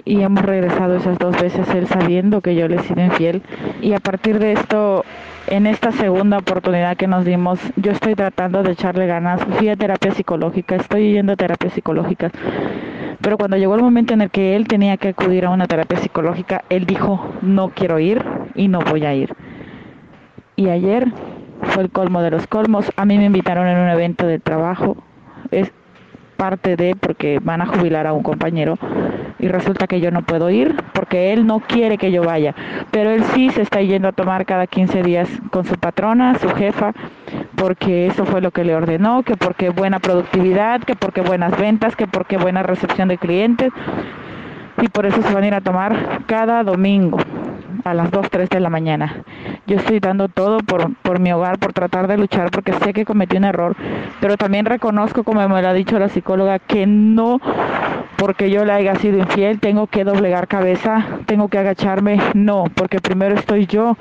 y 0.06 0.22
hemos 0.22 0.42
regresado 0.42 0.96
esas 0.96 1.18
dos 1.18 1.38
veces 1.38 1.68
él 1.74 1.86
sabiendo 1.86 2.40
que 2.40 2.54
yo 2.54 2.68
le 2.68 2.76
he 2.76 2.78
sido 2.80 3.04
infiel. 3.04 3.42
Y 3.82 3.92
a 3.92 3.98
partir 3.98 4.38
de 4.38 4.52
esto 4.52 5.04
en 5.48 5.66
esta 5.66 5.92
segunda 5.92 6.38
oportunidad 6.38 6.96
que 6.96 7.06
nos 7.06 7.26
dimos 7.26 7.60
yo 7.76 7.92
estoy 7.92 8.14
tratando 8.14 8.62
de 8.62 8.72
echarle 8.72 9.06
ganas. 9.06 9.44
Fui 9.58 9.68
a 9.68 9.76
terapia 9.76 10.12
psicológica 10.12 10.76
estoy 10.76 11.12
yendo 11.12 11.34
a 11.34 11.36
terapia 11.36 11.68
psicológica. 11.68 12.30
Pero 13.20 13.36
cuando 13.36 13.58
llegó 13.58 13.74
el 13.74 13.82
momento 13.82 14.14
en 14.14 14.22
el 14.22 14.30
que 14.30 14.56
él 14.56 14.66
tenía 14.68 14.96
que 14.96 15.08
acudir 15.08 15.44
a 15.44 15.50
una 15.50 15.66
terapia 15.66 15.98
psicológica 15.98 16.64
él 16.70 16.86
dijo 16.86 17.34
no 17.42 17.70
quiero 17.70 17.98
ir 17.98 18.24
y 18.54 18.68
no 18.68 18.80
voy 18.80 19.04
a 19.04 19.14
ir 19.14 19.34
y 20.56 20.70
ayer 20.70 21.12
fue 21.62 21.82
el 21.84 21.90
colmo 21.90 22.22
de 22.22 22.30
los 22.30 22.46
colmos. 22.46 22.90
A 22.96 23.04
mí 23.04 23.18
me 23.18 23.26
invitaron 23.26 23.68
en 23.68 23.78
un 23.78 23.88
evento 23.88 24.26
de 24.26 24.38
trabajo 24.38 24.96
parte 26.37 26.77
de 26.77 26.94
porque 26.94 27.40
van 27.42 27.62
a 27.62 27.66
jubilar 27.66 28.07
a 28.07 28.12
un 28.12 28.22
compañero 28.22 28.79
y 29.38 29.49
resulta 29.49 29.87
que 29.87 30.01
yo 30.01 30.11
no 30.11 30.22
puedo 30.22 30.51
ir 30.51 30.75
porque 30.92 31.33
él 31.33 31.46
no 31.46 31.61
quiere 31.61 31.99
que 31.99 32.12
yo 32.12 32.22
vaya, 32.22 32.55
pero 32.90 33.11
él 33.11 33.25
sí 33.35 33.51
se 33.51 33.62
está 33.62 33.81
yendo 33.83 34.09
a 34.09 34.12
tomar 34.12 34.46
cada 34.46 34.66
15 34.66 35.03
días 35.03 35.29
con 35.51 35.64
su 35.64 35.75
patrona, 35.77 36.38
su 36.38 36.49
jefa, 36.51 36.92
porque 37.57 38.07
eso 38.07 38.25
fue 38.25 38.40
lo 38.40 38.51
que 38.51 38.64
le 38.64 38.75
ordenó, 38.75 39.22
que 39.22 39.37
porque 39.37 39.70
buena 39.70 39.99
productividad, 39.99 40.83
que 40.83 40.94
porque 40.94 41.20
buenas 41.20 41.59
ventas, 41.59 41.96
que 41.96 42.07
porque 42.07 42.37
buena 42.37 42.62
recepción 42.62 43.09
de 43.09 43.18
clientes. 43.18 43.72
Y 44.81 44.88
por 44.88 45.07
eso 45.07 45.22
se 45.22 45.33
van 45.33 45.44
a 45.44 45.46
ir 45.46 45.55
a 45.55 45.62
tomar 45.62 46.22
cada 46.27 46.62
domingo 46.62 47.18
a 47.87 47.94
las 47.94 48.11
2, 48.11 48.31
3 48.31 48.49
de 48.49 48.61
la 48.61 48.68
mañana. 48.68 49.22
Yo 49.66 49.77
estoy 49.77 50.01
dando 50.01 50.29
todo 50.29 50.59
por, 50.59 50.94
por 50.96 51.20
mi 51.20 51.33
hogar, 51.33 51.59
por 51.59 51.72
tratar 51.72 52.09
de 52.09 52.18
luchar, 52.18 52.51
porque 52.51 52.72
sé 52.72 52.92
que 52.92 53.05
cometí 53.05 53.37
un 53.37 53.44
error, 53.44 53.77
pero 54.20 54.37
también 54.37 54.66
reconozco, 54.66 55.22
como 55.22 55.49
me 55.49 55.62
lo 55.62 55.68
ha 55.68 55.72
dicho 55.72 55.99
la 55.99 56.09
psicóloga, 56.09 56.59
que 56.59 56.87
no 56.87 57.40
porque 58.16 58.51
yo 58.51 58.64
le 58.64 58.72
haya 58.72 58.94
sido 58.96 59.18
infiel 59.18 59.61
tengo 59.61 59.87
que 59.87 60.03
doblegar 60.03 60.49
cabeza, 60.49 61.05
tengo 61.27 61.49
que 61.49 61.59
agacharme, 61.59 62.18
no, 62.35 62.64
porque 62.75 62.99
primero 62.99 63.35
estoy 63.35 63.66
yo. 63.66 63.96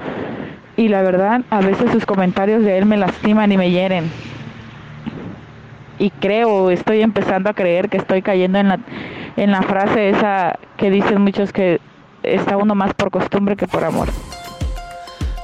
Y 0.77 0.87
la 0.87 1.01
verdad, 1.03 1.41
a 1.49 1.61
veces 1.61 1.91
sus 1.91 2.05
comentarios 2.05 2.63
de 2.63 2.77
él 2.77 2.85
me 2.85 2.97
lastiman 2.97 3.51
y 3.51 3.57
me 3.57 3.71
hieren. 3.71 4.09
Y 5.99 6.09
creo, 6.09 6.71
estoy 6.71 7.01
empezando 7.01 7.49
a 7.49 7.53
creer 7.53 7.89
que 7.89 7.97
estoy 7.97 8.21
cayendo 8.21 8.57
en 8.57 8.69
la, 8.69 8.79
en 9.37 9.51
la 9.51 9.61
frase 9.61 10.09
esa 10.09 10.59
que 10.75 10.89
dicen 10.89 11.21
muchos 11.21 11.53
que 11.53 11.79
está 12.33 12.57
uno 12.57 12.75
más 12.75 12.93
por 12.93 13.11
costumbre 13.11 13.55
que 13.55 13.67
por 13.67 13.83
amor. 13.83 14.09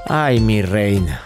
Ay, 0.08 0.40
mi 0.40 0.62
reina. 0.62 1.22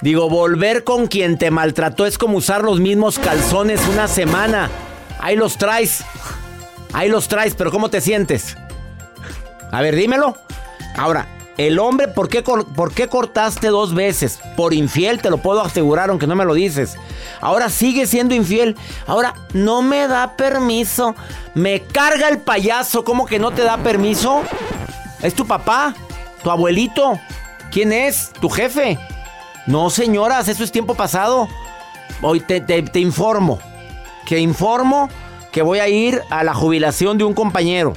Digo, 0.00 0.28
volver 0.28 0.84
con 0.84 1.06
quien 1.06 1.38
te 1.38 1.50
maltrató 1.50 2.06
es 2.06 2.18
como 2.18 2.38
usar 2.38 2.62
los 2.62 2.80
mismos 2.80 3.18
calzones 3.18 3.80
una 3.88 4.06
semana. 4.08 4.70
Ahí 5.18 5.36
los 5.36 5.56
traes. 5.56 6.04
Ahí 6.92 7.08
los 7.08 7.28
traes, 7.28 7.54
pero 7.54 7.70
¿cómo 7.70 7.88
te 7.88 8.00
sientes? 8.00 8.56
A 9.72 9.80
ver, 9.80 9.96
dímelo. 9.96 10.36
Ahora, 10.96 11.26
el 11.56 11.78
hombre, 11.78 12.08
¿por 12.08 12.28
qué, 12.28 12.42
¿por 12.42 12.92
qué 12.92 13.08
cortaste 13.08 13.68
dos 13.68 13.94
veces? 13.94 14.40
Por 14.56 14.74
infiel, 14.74 15.22
te 15.22 15.30
lo 15.30 15.38
puedo 15.38 15.62
asegurar, 15.62 16.10
aunque 16.10 16.26
no 16.26 16.36
me 16.36 16.44
lo 16.44 16.54
dices. 16.54 16.96
Ahora 17.40 17.68
sigue 17.68 18.06
siendo 18.06 18.34
infiel. 18.34 18.76
Ahora, 19.06 19.34
no 19.52 19.80
me 19.80 20.08
da 20.08 20.36
permiso. 20.36 21.14
Me 21.54 21.80
carga 21.80 22.28
el 22.28 22.38
payaso. 22.38 23.04
¿Cómo 23.04 23.26
que 23.26 23.38
no 23.38 23.52
te 23.52 23.62
da 23.62 23.78
permiso? 23.78 24.42
¿Es 25.24 25.34
tu 25.34 25.46
papá? 25.46 25.94
¿Tu 26.42 26.50
abuelito? 26.50 27.18
¿Quién 27.72 27.94
es? 27.94 28.30
¿Tu 28.40 28.50
jefe? 28.50 28.98
No, 29.66 29.88
señoras, 29.88 30.48
eso 30.48 30.62
es 30.62 30.70
tiempo 30.70 30.94
pasado. 30.94 31.48
Hoy 32.20 32.40
te, 32.40 32.60
te 32.60 33.00
informo. 33.00 33.58
Que 34.26 34.38
informo 34.38 35.08
que 35.50 35.62
voy 35.62 35.78
a 35.78 35.88
ir 35.88 36.20
a 36.28 36.44
la 36.44 36.52
jubilación 36.52 37.16
de 37.16 37.24
un 37.24 37.32
compañero. 37.32 37.94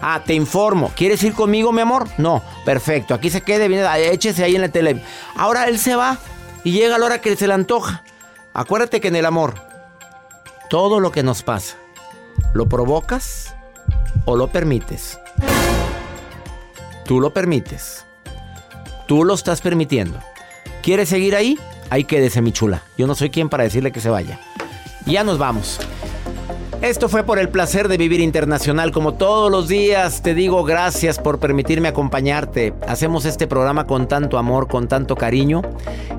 Ah, 0.00 0.22
te 0.24 0.32
informo. 0.32 0.90
¿Quieres 0.96 1.22
ir 1.22 1.34
conmigo, 1.34 1.70
mi 1.70 1.82
amor? 1.82 2.08
No, 2.16 2.42
perfecto. 2.64 3.12
Aquí 3.12 3.28
se 3.28 3.42
quede, 3.42 3.68
viene, 3.68 3.86
échese 4.10 4.42
ahí 4.42 4.56
en 4.56 4.62
la 4.62 4.70
tele. 4.70 5.04
Ahora 5.36 5.68
él 5.68 5.78
se 5.78 5.96
va 5.96 6.16
y 6.64 6.72
llega 6.72 6.94
a 6.94 6.98
la 6.98 7.04
hora 7.04 7.20
que 7.20 7.36
se 7.36 7.46
le 7.46 7.52
antoja. 7.52 8.04
Acuérdate 8.54 9.02
que 9.02 9.08
en 9.08 9.16
el 9.16 9.26
amor, 9.26 9.54
todo 10.70 10.98
lo 10.98 11.12
que 11.12 11.22
nos 11.22 11.42
pasa, 11.42 11.76
¿lo 12.54 12.70
provocas 12.70 13.54
o 14.24 14.34
lo 14.34 14.46
permites? 14.46 15.18
Tú 17.10 17.20
lo 17.20 17.34
permites. 17.34 18.06
Tú 19.08 19.24
lo 19.24 19.34
estás 19.34 19.60
permitiendo. 19.60 20.20
¿Quieres 20.80 21.08
seguir 21.08 21.34
ahí? 21.34 21.58
Ahí 21.90 22.04
quédese, 22.04 22.40
mi 22.40 22.52
chula. 22.52 22.84
Yo 22.96 23.08
no 23.08 23.16
soy 23.16 23.30
quien 23.30 23.48
para 23.48 23.64
decirle 23.64 23.90
que 23.90 23.98
se 23.98 24.10
vaya. 24.10 24.38
ya 25.06 25.24
nos 25.24 25.36
vamos. 25.36 25.80
Esto 26.82 27.08
fue 27.08 27.24
por 27.24 27.40
el 27.40 27.48
placer 27.48 27.88
de 27.88 27.96
vivir 27.96 28.20
internacional. 28.20 28.92
Como 28.92 29.14
todos 29.14 29.50
los 29.50 29.66
días, 29.66 30.22
te 30.22 30.34
digo 30.34 30.62
gracias 30.62 31.18
por 31.18 31.40
permitirme 31.40 31.88
acompañarte. 31.88 32.74
Hacemos 32.86 33.24
este 33.24 33.48
programa 33.48 33.88
con 33.88 34.06
tanto 34.06 34.38
amor, 34.38 34.68
con 34.68 34.86
tanto 34.86 35.16
cariño 35.16 35.62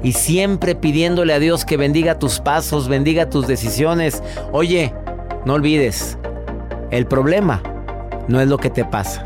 y 0.04 0.12
siempre 0.12 0.76
pidiéndole 0.76 1.32
a 1.32 1.40
Dios 1.40 1.64
que 1.64 1.78
bendiga 1.78 2.20
tus 2.20 2.42
pasos, 2.42 2.90
bendiga 2.90 3.30
tus 3.30 3.48
decisiones. 3.48 4.22
Oye, 4.52 4.94
no 5.46 5.54
olvides, 5.54 6.18
el 6.90 7.06
problema 7.06 7.64
no 8.28 8.42
es 8.42 8.50
lo 8.50 8.58
que 8.58 8.70
te 8.70 8.84
pasa. 8.84 9.26